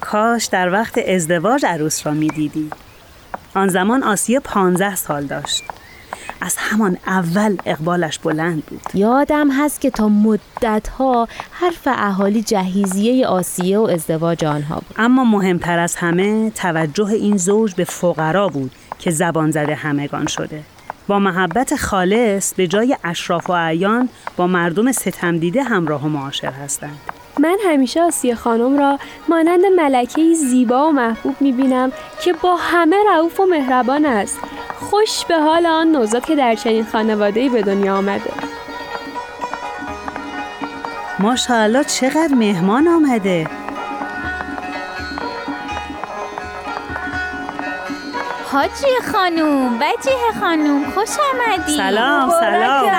کاش 0.00 0.46
در 0.46 0.72
وقت 0.72 0.98
ازدواج 0.98 1.66
عروس 1.66 2.06
را 2.06 2.12
می‌دیدی. 2.12 2.70
آن 3.54 3.68
زمان 3.68 4.02
آسیه 4.02 4.40
پانزده 4.40 4.96
سال 4.96 5.24
داشت. 5.24 5.62
از 6.44 6.56
همان 6.58 6.96
اول 7.06 7.56
اقبالش 7.66 8.18
بلند 8.18 8.64
بود. 8.66 8.80
یادم 8.94 9.50
هست 9.50 9.80
که 9.80 9.90
تا 9.90 10.08
مدتها 10.08 11.28
حرف 11.50 11.82
اهالی 11.86 12.42
جهیزیه 12.42 13.26
آسیه 13.26 13.78
و 13.78 13.82
ازدواج 13.82 14.44
آنها 14.44 14.74
بود. 14.74 14.94
اما 14.96 15.24
مهمتر 15.24 15.78
از 15.78 15.96
همه 15.96 16.50
توجه 16.50 17.06
این 17.06 17.36
زوج 17.36 17.74
به 17.74 17.84
فقرا 17.84 18.48
بود 18.48 18.70
که 18.98 19.10
زبان 19.10 19.50
زده 19.50 19.74
همگان 19.74 20.26
شده. 20.26 20.62
با 21.06 21.18
محبت 21.18 21.76
خالص 21.76 22.54
به 22.54 22.66
جای 22.66 22.96
اشراف 23.04 23.50
و 23.50 23.52
اعیان 23.52 24.08
با 24.36 24.46
مردم 24.46 24.92
ستم 24.92 25.38
دیده 25.38 25.62
همراه 25.62 26.04
و 26.04 26.08
معاشر 26.08 26.52
هستند. 26.52 26.98
من 27.40 27.58
همیشه 27.66 28.02
آسیه 28.02 28.34
خانم 28.34 28.78
را 28.78 28.98
مانند 29.28 29.60
ملکه 29.76 30.34
زیبا 30.34 30.88
و 30.88 30.92
محبوب 30.92 31.34
می‌بینم 31.40 31.92
که 32.22 32.32
با 32.32 32.56
همه 32.56 32.96
رعوف 33.10 33.40
و 33.40 33.46
مهربان 33.46 34.06
است. 34.06 34.38
خوش 34.90 35.24
به 35.24 35.38
حال 35.38 35.66
آن 35.66 35.88
نوزاد 35.88 36.24
که 36.24 36.36
در 36.36 36.54
چنین 36.54 36.86
خانواده‌ای 36.92 37.48
به 37.48 37.62
دنیا 37.62 37.96
آمده. 37.96 38.30
ماشاءالله 41.18 41.84
چقدر 41.84 42.34
مهمان 42.34 42.88
آمده. 42.88 43.46
حاجی 48.52 49.12
خانوم 49.12 49.74
وجیه 49.74 50.40
خانوم 50.40 50.90
خوش 50.90 51.08
آمدی. 51.32 51.76
سلام 51.76 52.30
سلام. 52.30 52.90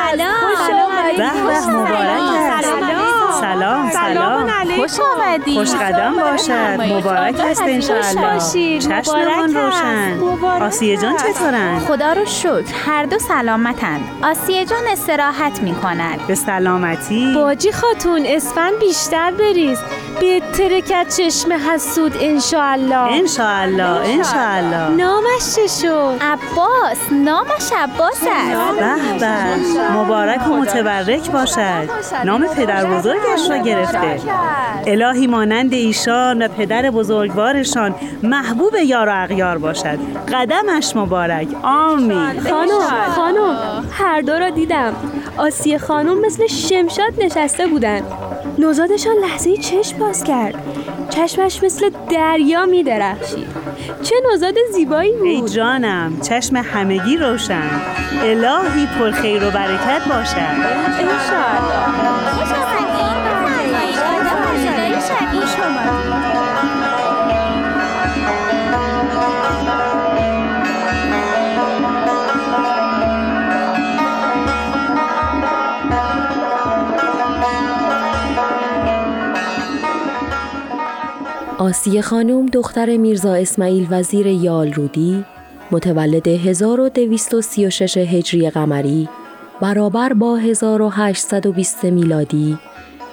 سلام 0.67 0.91
به 1.17 1.17
به 1.17 1.67
مبارک 1.67 2.19
است. 2.19 3.04
سلام 3.41 3.89
سلام 3.91 4.49
خوش 4.77 4.91
آمدی. 4.99 5.55
خوش 5.55 5.71
قدم 5.71 6.15
باشد 6.15 6.93
مبارک 6.93 7.39
است 7.39 7.61
انشاءالله. 7.61 8.39
چشممان 8.79 9.55
روشن. 9.55 10.19
آسیه 10.61 10.97
جان 10.97 11.17
چطورن؟ 11.17 11.79
خدا 11.79 12.13
رو 12.13 12.25
شکر. 12.25 12.73
هر 12.85 13.05
دو 13.05 13.19
سلامتند 13.19 14.01
آسیه 14.23 14.65
جان 14.65 14.87
استراحت 14.91 15.59
می 15.59 15.75
کند 15.75 16.27
به 16.27 16.35
سلامتی. 16.35 17.33
باجی 17.35 17.71
خاتون 17.71 18.23
اسفند 18.25 18.79
بیشتر 18.79 19.31
بریز. 19.31 19.79
به 20.19 20.41
ترکت 20.53 21.15
چشم 21.17 21.51
حسود 21.53 22.13
انشاءالله. 22.21 22.95
انشاءالله 22.95 24.09
انشاءالله. 24.09 24.89
نامش 24.89 25.55
چه 25.55 25.67
شد؟ 25.81 26.17
عباس 26.21 27.11
نامش 27.11 27.71
عباس 27.77 28.23
است. 28.27 28.79
به 28.79 29.19
به 29.19 29.91
مبارک 29.93 30.47
و 30.47 30.53
متبرک 30.53 31.31
باشد. 31.31 31.89
نام 32.25 32.47
پدر 32.47 32.85
بزرگش 32.85 33.49
را 33.49 33.57
گرفته. 33.57 34.19
الهی 34.87 35.27
مانند 35.27 35.73
ایشان 35.73 36.41
و 36.41 36.47
پدر 36.47 36.89
بزرگوارشان 36.89 37.95
محبوب 38.23 38.75
یار 38.75 39.09
و 39.09 39.11
اغیار 39.23 39.57
باشد. 39.57 39.99
قدمش 40.33 40.95
مبارک. 40.95 41.47
آمین. 41.63 42.41
خانم 42.49 42.81
خانم 43.15 43.57
هر 43.91 44.21
دو 44.21 44.33
را 44.33 44.49
دیدم. 44.49 44.93
آسیه 45.37 45.77
خانم 45.77 46.25
مثل 46.25 46.47
شمشاد 46.47 47.13
نشسته 47.17 47.67
بودن. 47.67 48.01
نوزادشان 48.57 49.15
لحظه 49.15 49.57
چشم 49.57 49.97
باز 49.97 50.23
کرد. 50.23 50.55
چشمش 51.09 51.63
مثل 51.63 51.89
دریا 52.09 52.65
می 52.65 52.83
درخشید. 52.83 53.47
چه 54.03 54.15
نوزاد 54.31 54.55
زیبایی 54.73 55.11
بود. 55.11 55.27
ای 55.27 55.49
جانم 55.49 56.19
چشم 56.21 56.55
همگی 56.55 57.17
روشن. 57.17 57.81
الهی 58.23 58.87
پر 58.99 59.11
خیر 59.11 59.47
و 59.47 59.51
برکت 59.51 60.07
باشد. 60.09 60.75
آسیه 81.65 82.01
خانم 82.01 82.45
دختر 82.45 82.97
میرزا 82.97 83.33
اسماعیل 83.33 83.87
وزیر 83.89 84.27
یالرودی 84.27 85.25
متولد 85.71 86.27
1236 86.27 87.97
هجری 87.97 88.49
قمری 88.49 89.09
برابر 89.61 90.13
با 90.13 90.37
1820 90.37 91.83
میلادی 91.83 92.57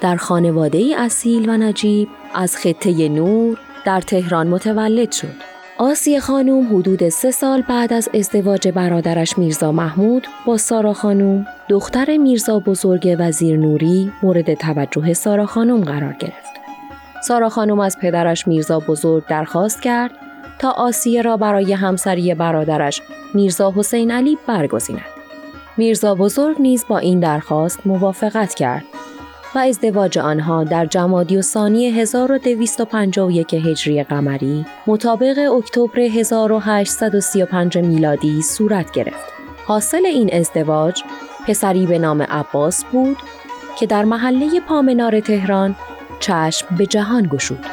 در 0.01 0.17
خانواده 0.17 0.95
اصیل 0.99 1.49
و 1.49 1.57
نجیب 1.57 2.09
از 2.35 2.57
خطه 2.57 3.09
نور 3.09 3.59
در 3.87 4.01
تهران 4.01 4.47
متولد 4.47 5.13
شد. 5.13 5.35
آسیه 5.79 6.21
خانم 6.21 6.77
حدود 6.77 7.09
سه 7.09 7.31
سال 7.31 7.63
بعد 7.63 7.93
از 7.93 8.09
ازدواج 8.15 8.69
برادرش 8.69 9.39
میرزا 9.39 9.73
محمود 9.73 10.27
با 10.47 10.57
سارا 10.57 10.93
خانم 10.93 11.47
دختر 11.69 12.17
میرزا 12.17 12.59
بزرگ 12.59 13.17
وزیر 13.19 13.57
نوری 13.57 14.13
مورد 14.23 14.55
توجه 14.55 15.13
سارا 15.13 15.47
خانم 15.47 15.81
قرار 15.81 16.13
گرفت. 16.13 16.62
سارا 17.23 17.49
خانم 17.49 17.81
از 17.81 17.99
پدرش 17.99 18.49
میرزا 18.49 18.81
بزرگ 18.81 19.27
درخواست 19.27 19.83
کرد 19.83 20.11
تا 20.59 20.71
آسیه 20.71 21.23
را 21.23 21.37
برای 21.37 21.73
همسری 21.73 22.35
برادرش 22.35 23.03
میرزا 23.35 23.73
حسین 23.77 24.11
علی 24.11 24.39
برگزیند. 24.47 25.05
میرزا 25.77 26.15
بزرگ 26.15 26.57
نیز 26.61 26.85
با 26.89 26.99
این 26.99 27.21
درخواست 27.21 27.87
موافقت 27.87 28.55
کرد 28.55 28.85
و 29.55 29.59
ازدواج 29.59 30.19
آنها 30.19 30.65
در 30.65 30.87
جمادی 30.87 31.37
و 31.37 31.43
ثانی 31.43 31.91
1251 31.91 33.55
هجری 33.55 34.03
قمری 34.03 34.67
مطابق 34.87 35.53
اکتبر 35.57 36.01
1835 36.01 37.79
میلادی 37.79 38.43
صورت 38.43 38.91
گرفت. 38.91 39.33
حاصل 39.67 40.07
این 40.07 40.35
ازدواج 40.35 41.03
پسری 41.49 41.87
به 41.87 41.99
نام 41.99 42.23
عباس 42.23 42.85
بود 42.85 43.17
که 43.79 43.87
در 43.87 44.05
محله 44.05 44.61
پامنار 44.61 45.21
تهران 45.21 45.77
چشم 46.23 46.77
به 46.77 46.87
جهان 46.87 47.27
گشود. 47.27 47.67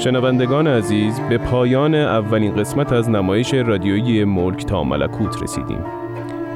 شنوندگان 0.00 0.66
عزیز 0.66 1.20
به 1.20 1.38
پایان 1.38 1.94
اولین 1.94 2.56
قسمت 2.56 2.92
از 2.92 3.10
نمایش 3.10 3.54
رادیویی 3.54 4.24
ملک 4.24 4.66
تا 4.66 4.84
ملکوت 4.84 5.42
رسیدیم. 5.42 5.84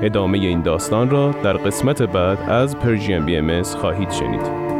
ادامه 0.02 0.38
این 0.38 0.62
داستان 0.62 1.10
را 1.10 1.34
در 1.42 1.52
قسمت 1.52 2.02
بعد 2.02 2.38
از 2.50 2.76
پرژیم 2.78 3.26
بی 3.26 3.36
ام 3.36 3.62
خواهید 3.62 4.10
شنید. 4.10 4.73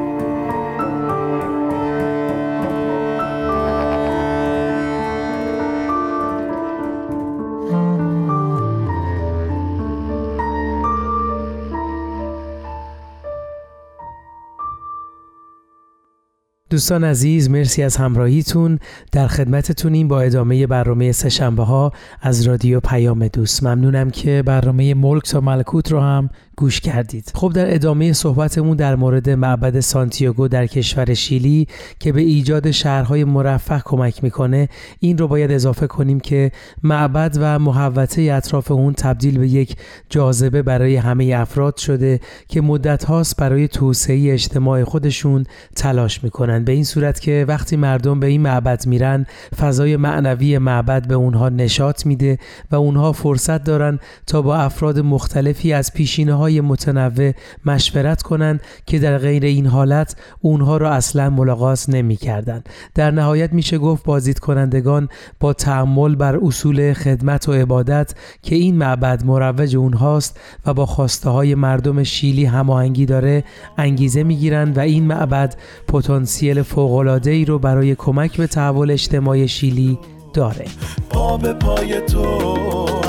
دوستان 16.75 17.05
عزیز 17.05 17.51
مرسی 17.51 17.83
از 17.83 17.97
همراهیتون. 17.97 18.79
در 19.13 19.27
خدمتتونیم 19.27 20.09
با 20.09 20.21
ادامه 20.21 20.67
برنامه 20.67 21.13
سهشنبه 21.13 21.63
ها 21.63 21.93
از 22.21 22.43
رادیو 22.43 22.81
پیام 22.81 23.29
دوست. 23.29 23.63
ممنونم 23.63 24.11
که 24.11 24.43
برنامه 24.47 24.95
ملک 24.95 25.23
تا 25.23 25.41
ملکوت 25.41 25.93
رو 25.93 26.01
هم 26.01 26.31
گوش 26.57 26.81
کردید. 26.81 27.33
خب 27.35 27.53
در 27.55 27.75
ادامه 27.75 28.13
صحبتمون 28.13 28.77
در 28.77 28.97
مورد 28.97 29.31
معبد 29.31 29.81
سانتیاگو 29.81 30.49
در 30.49 30.67
کشور 30.67 31.15
شیلی 31.15 31.69
که 31.99 32.13
به 32.13 32.21
ایجاد 32.21 32.71
شهرهای 32.71 33.25
مرفه 33.25 33.83
کمک 33.85 34.25
می‌کنه 34.25 34.69
این 35.01 35.19
رو 35.19 35.29
باید 35.29 35.51
اضافه 35.51 35.87
کنیم 35.87 36.21
که 36.21 36.53
معبد 36.83 37.37
و 37.41 37.59
محوطه 37.59 38.23
اطراف 38.23 38.71
اون 38.71 38.93
تبدیل 38.93 39.39
به 39.39 39.49
یک 39.49 39.77
جاذبه 40.11 40.63
برای 40.63 40.97
همه 40.97 41.35
افراد 41.37 41.77
شده 41.77 42.21
که 42.49 42.61
مدت 42.61 43.05
هاست 43.05 43.37
برای 43.37 43.69
توسعه 43.69 44.33
اجتماع 44.33 44.85
خودشون 44.85 45.45
تلاش 45.77 46.25
می‌کنن 46.25 46.64
به 46.65 46.73
این 46.73 46.85
صورت 46.85 47.21
که 47.21 47.45
وقتی 47.49 47.77
مردم 47.77 48.21
به 48.21 48.27
این 48.27 48.41
معبد 48.41 48.87
میرن 48.87 49.27
فضای 49.61 49.97
معنوی 49.97 50.59
معبد 50.59 51.09
به 51.09 51.15
اونها 51.15 51.49
نشاط 51.49 52.07
میده 52.07 52.39
و 52.71 52.77
اونها 52.77 53.13
فرصت 53.13 53.65
دارن 53.65 53.99
تا 54.27 54.43
با 54.43 54.57
افراد 54.57 54.99
مختلفی 54.99 55.73
از 55.73 55.93
پیشینه 55.93 56.35
های 56.35 56.61
متنوع 56.61 57.33
مشورت 57.67 58.23
کنند 58.23 58.61
که 58.87 58.99
در 58.99 59.19
غیر 59.19 59.45
این 59.45 59.67
حالت 59.67 60.17
اونها 60.41 60.77
را 60.77 60.91
اصلا 60.91 61.31
ملاقات 61.31 61.85
نمی 61.89 62.17
کردن. 62.17 62.63
در 62.95 63.11
نهایت 63.11 63.53
میشه 63.53 63.79
گفت 63.79 64.05
بازدید 64.05 64.39
کنندگان 64.39 65.09
با 65.41 65.53
تعمل 65.53 66.15
بر 66.15 66.37
اصول 66.43 66.93
خدمت 66.93 67.49
و 67.49 67.53
عبادت 67.53 68.15
که 68.43 68.55
این 68.55 68.77
معبد 68.77 69.25
مروج 69.25 69.77
اونهاست 69.77 70.41
و 70.67 70.75
با 70.75 70.87
خواسته 70.87 71.31
های 71.31 71.55
مردم 71.55 72.03
شیلی 72.03 72.45
هماهنگی 72.45 73.07
داره 73.07 73.45
انگیزه 73.79 74.23
می‌گیرند 74.23 74.77
و 74.77 74.81
این 74.81 75.05
معبد 75.05 75.57
پتانسیل 75.89 76.54
فوق 76.63 77.21
ای 77.27 77.45
رو 77.45 77.59
برای 77.59 77.95
کمک 77.95 78.37
به 78.37 78.47
تحول 78.47 78.91
اجتماعی 78.91 79.49
شیلی 79.49 79.99
داره. 80.33 80.65
به 81.43 81.53
پای 81.53 82.01
تو 82.01 82.59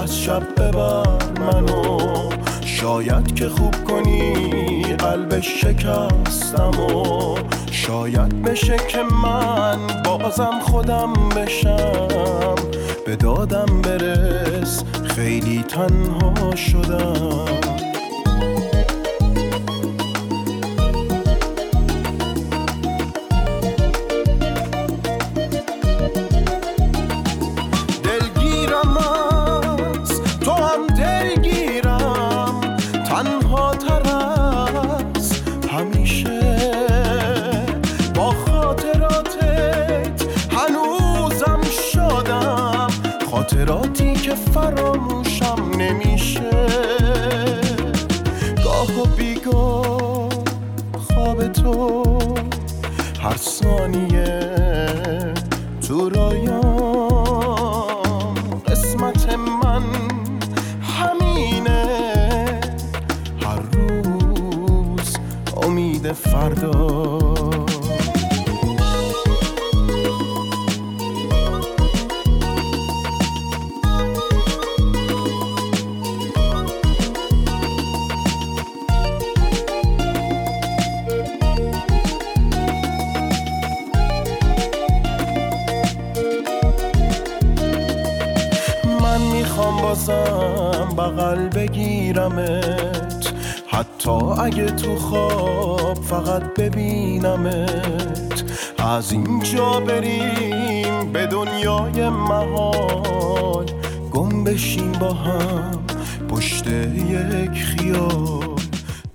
از 0.04 0.20
شب 0.20 0.43
ببر 0.58 1.04
منو. 1.39 2.30
شاید 2.66 3.36
که 3.36 3.50
خوب 3.50 3.76
کنی 3.84 4.84
قلب 4.84 5.39
شکستم 5.39 6.72
و 6.80 7.36
شاید 7.72 8.41
بشه 8.41 8.78
که 8.78 9.04
من 9.24 9.78
بازم 10.04 10.60
خودم 10.62 11.14
بشم. 11.14 12.56
به 13.06 13.16
دادم 13.16 13.82
برس 13.82 14.84
خیلی 15.04 15.64
تنها 15.64 16.56
شدم. 16.56 17.74
فراموشم 44.36 45.71
نمیشه. 45.77 46.49
گاه 48.63 48.99
و 49.01 49.05
بیگاه 49.17 50.29
خواب 50.97 51.47
تو 51.47 52.03
هر 53.21 53.38
ثانیه 53.38 54.49
تو 55.88 56.09
رایام 56.09 56.64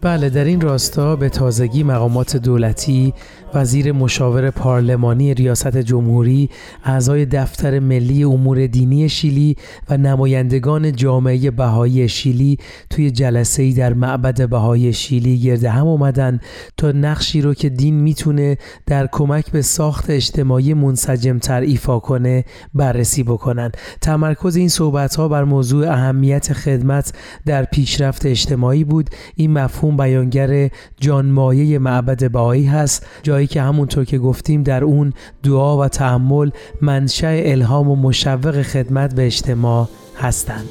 بله 0.02 0.30
در 0.30 0.44
این 0.44 0.60
راستا 0.60 1.16
به 1.16 1.28
تازگی 1.28 1.82
مقامات 1.82 2.36
دولتی 2.36 3.14
وزیر 3.54 3.92
مشاور 3.92 4.50
پارلمانی 4.50 5.34
ریاست 5.34 5.76
جمهوری، 5.76 6.50
اعضای 6.84 7.26
دفتر 7.26 7.78
ملی 7.78 8.24
امور 8.24 8.66
دینی 8.66 9.08
شیلی 9.08 9.56
و 9.88 9.96
نمایندگان 9.96 10.92
جامعه 10.92 11.50
بهایی 11.50 12.08
شیلی 12.08 12.58
توی 12.90 13.10
جلسه 13.10 13.72
در 13.72 13.94
معبد 13.94 14.48
بهایی 14.48 14.92
شیلی 14.92 15.38
گرد 15.38 15.64
هم 15.64 15.86
اومدن 15.86 16.40
تا 16.76 16.92
نقشی 16.92 17.40
رو 17.40 17.54
که 17.54 17.68
دین 17.68 17.94
می‌تونه 17.94 18.58
در 18.86 19.08
کمک 19.12 19.50
به 19.50 19.62
ساخت 19.62 20.10
اجتماعی 20.10 20.74
منسجمتر 20.74 21.60
ایفا 21.60 21.98
کنه 21.98 22.44
بررسی 22.74 23.22
بکنن. 23.22 23.70
تمرکز 24.00 24.56
این 24.56 24.68
صحبت 24.68 25.14
ها 25.16 25.28
بر 25.28 25.44
موضوع 25.44 25.88
اهمیت 25.92 26.52
خدمت 26.52 27.12
در 27.46 27.64
پیشرفت 27.64 28.26
اجتماعی 28.26 28.84
بود. 28.84 29.10
این 29.34 29.52
مفهوم 29.52 29.96
بیانگر 29.96 30.70
جانمایه 31.00 31.78
معبد 31.78 32.30
بهایی 32.30 32.66
هست. 32.66 33.06
جایی 33.40 33.48
که 33.48 33.62
همونطور 33.62 34.04
که 34.04 34.18
گفتیم 34.18 34.62
در 34.62 34.84
اون 34.84 35.12
دعا 35.42 35.78
و 35.78 35.88
تحمل 35.88 36.50
منشأ 36.82 37.40
الهام 37.44 37.90
و 37.90 37.96
مشوق 37.96 38.62
خدمت 38.62 39.14
به 39.14 39.26
اجتماع 39.26 39.88
هستند. 40.18 40.68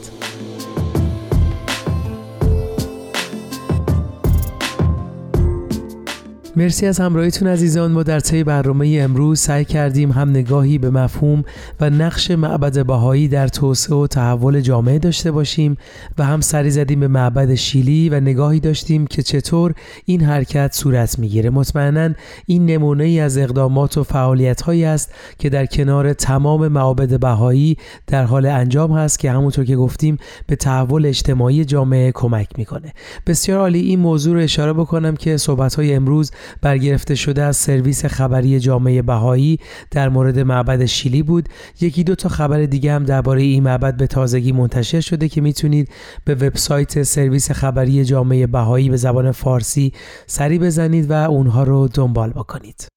مرسی 6.59 6.85
از 6.85 6.99
همراهیتون 6.99 7.47
عزیزان. 7.47 7.91
ما 7.91 8.03
در 8.03 8.19
طی 8.19 8.43
برنامه 8.43 8.97
امروز 9.01 9.39
سعی 9.39 9.65
کردیم 9.65 10.11
هم 10.11 10.29
نگاهی 10.29 10.77
به 10.77 10.89
مفهوم 10.89 11.43
و 11.79 11.89
نقش 11.89 12.31
معبد 12.31 12.85
بهایی 12.85 13.27
در 13.27 13.47
توسعه 13.47 13.97
و 13.97 14.07
تحول 14.07 14.61
جامعه 14.61 14.99
داشته 14.99 15.31
باشیم 15.31 15.77
و 16.17 16.25
هم 16.25 16.41
سری 16.41 16.69
زدیم 16.69 16.99
به 16.99 17.07
معبد 17.07 17.55
شیلی 17.55 18.09
و 18.09 18.19
نگاهی 18.19 18.59
داشتیم 18.59 19.07
که 19.07 19.23
چطور 19.23 19.73
این 20.05 20.21
حرکت 20.21 20.71
صورت 20.73 21.19
می‌گیره. 21.19 21.49
مطمئنا 21.49 22.09
این 22.45 22.65
نمونه 22.65 23.03
ای 23.03 23.19
از 23.19 23.37
اقدامات 23.37 23.97
و 23.97 24.03
فعالیت 24.03 24.61
هایی 24.61 24.85
است 24.85 25.13
که 25.39 25.49
در 25.49 25.65
کنار 25.65 26.13
تمام 26.13 26.67
معابد 26.67 27.19
بهایی 27.19 27.77
در 28.07 28.23
حال 28.23 28.45
انجام 28.45 28.91
هست 28.91 29.19
که 29.19 29.31
همونطور 29.31 29.65
که 29.65 29.75
گفتیم 29.75 30.17
به 30.47 30.55
تحول 30.55 31.05
اجتماعی 31.05 31.65
جامعه 31.65 32.11
کمک 32.11 32.47
می‌کنه. 32.57 32.93
بسیار 33.27 33.59
عالی. 33.59 33.79
این 33.79 33.99
موضوع 33.99 34.33
رو 34.33 34.39
اشاره 34.39 34.73
بکنم 34.73 35.15
که 35.15 35.37
صحبت 35.37 35.75
های 35.75 35.93
امروز 35.93 36.31
برگرفته 36.61 37.15
شده 37.15 37.43
از 37.43 37.57
سرویس 37.57 38.05
خبری 38.05 38.59
جامعه 38.59 39.01
بهایی 39.01 39.59
در 39.91 40.09
مورد 40.09 40.39
معبد 40.39 40.85
شیلی 40.85 41.23
بود. 41.23 41.49
یکی 41.81 42.03
دو 42.03 42.15
تا 42.15 42.29
خبر 42.29 42.65
دیگه 42.65 42.93
هم 42.93 43.03
درباره 43.03 43.41
این 43.41 43.63
معبد 43.63 43.97
به 43.97 44.07
تازگی 44.07 44.51
منتشر 44.51 44.99
شده 44.99 45.29
که 45.29 45.41
می‌تونید 45.41 45.89
به 46.25 46.35
وبسایت 46.35 47.03
سرویس 47.03 47.51
خبری 47.51 48.05
جامعه 48.05 48.47
بهایی 48.47 48.89
به 48.89 48.97
زبان 48.97 49.31
فارسی 49.31 49.93
سری 50.27 50.59
بزنید 50.59 51.11
و 51.11 51.13
اونها 51.13 51.63
رو 51.63 51.87
دنبال 51.87 52.29
بکنید. 52.29 52.87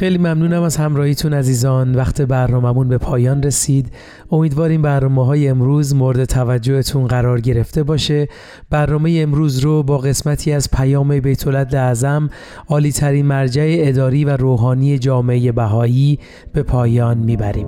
خیلی 0.00 0.18
ممنونم 0.18 0.62
از 0.62 0.76
همراهیتون 0.76 1.34
عزیزان. 1.34 1.94
وقت 1.94 2.22
برنامهمون 2.22 2.88
به 2.88 2.98
پایان 2.98 3.42
رسید. 3.42 3.92
امیدواریم 4.30 4.82
برنامه 4.82 5.26
های 5.26 5.48
امروز 5.48 5.94
مورد 5.94 6.24
توجهتون 6.24 7.06
قرار 7.06 7.40
گرفته 7.40 7.82
باشه. 7.82 8.28
برنامه 8.70 9.18
امروز 9.22 9.58
رو 9.58 9.82
با 9.82 9.98
قسمتی 9.98 10.52
از 10.52 10.70
پیام 10.70 11.20
بیت 11.20 11.46
اعظم 11.74 12.28
عالی 12.68 12.92
ترین 12.92 13.26
مرجع 13.26 13.76
اداری 13.78 14.24
و 14.24 14.36
روحانی 14.36 14.98
جامعه 14.98 15.52
بهایی 15.52 16.18
به 16.52 16.62
پایان 16.62 17.18
می‌بریم. 17.18 17.66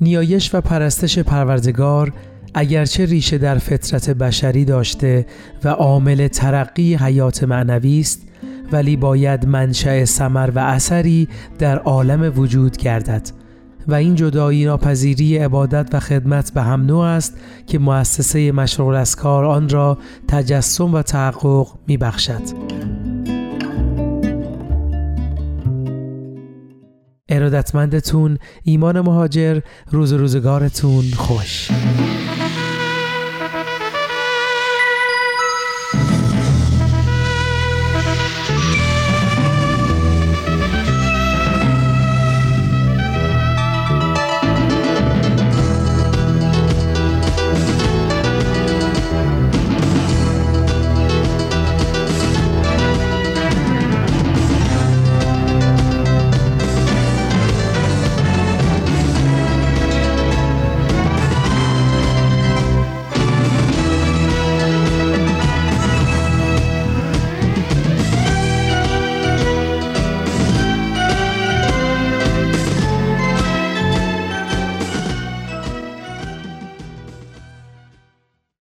نیایش 0.00 0.54
و 0.54 0.60
پرستش 0.60 1.18
پروردگار 1.18 2.12
اگرچه 2.54 3.04
ریشه 3.04 3.38
در 3.38 3.58
فطرت 3.58 4.10
بشری 4.10 4.64
داشته 4.64 5.26
و 5.64 5.68
عامل 5.68 6.28
ترقی 6.28 6.94
حیات 6.94 7.44
معنوی 7.44 8.00
است 8.00 8.22
ولی 8.72 8.96
باید 8.96 9.46
منشأ 9.46 10.04
سمر 10.04 10.50
و 10.54 10.58
اثری 10.58 11.28
در 11.58 11.78
عالم 11.78 12.32
وجود 12.36 12.76
گردد 12.76 13.30
و 13.88 13.94
این 13.94 14.14
جدایی 14.14 14.64
ناپذیری 14.64 15.38
عبادت 15.38 15.94
و 15.94 16.00
خدمت 16.00 16.52
به 16.52 16.62
هم 16.62 16.86
نوع 16.86 17.04
است 17.04 17.36
که 17.66 17.78
مؤسسه 17.78 18.52
مشروع 18.52 18.96
اسکار 18.96 19.44
آن 19.44 19.68
را 19.68 19.98
تجسم 20.28 20.94
و 20.94 21.02
تحقق 21.02 21.66
می 21.86 21.96
بخشد. 21.96 22.42
ارادتمندتون 27.28 28.38
ایمان 28.62 29.00
مهاجر 29.00 29.60
روز 29.90 30.12
روزگارتون 30.12 31.04
خوش 31.16 31.70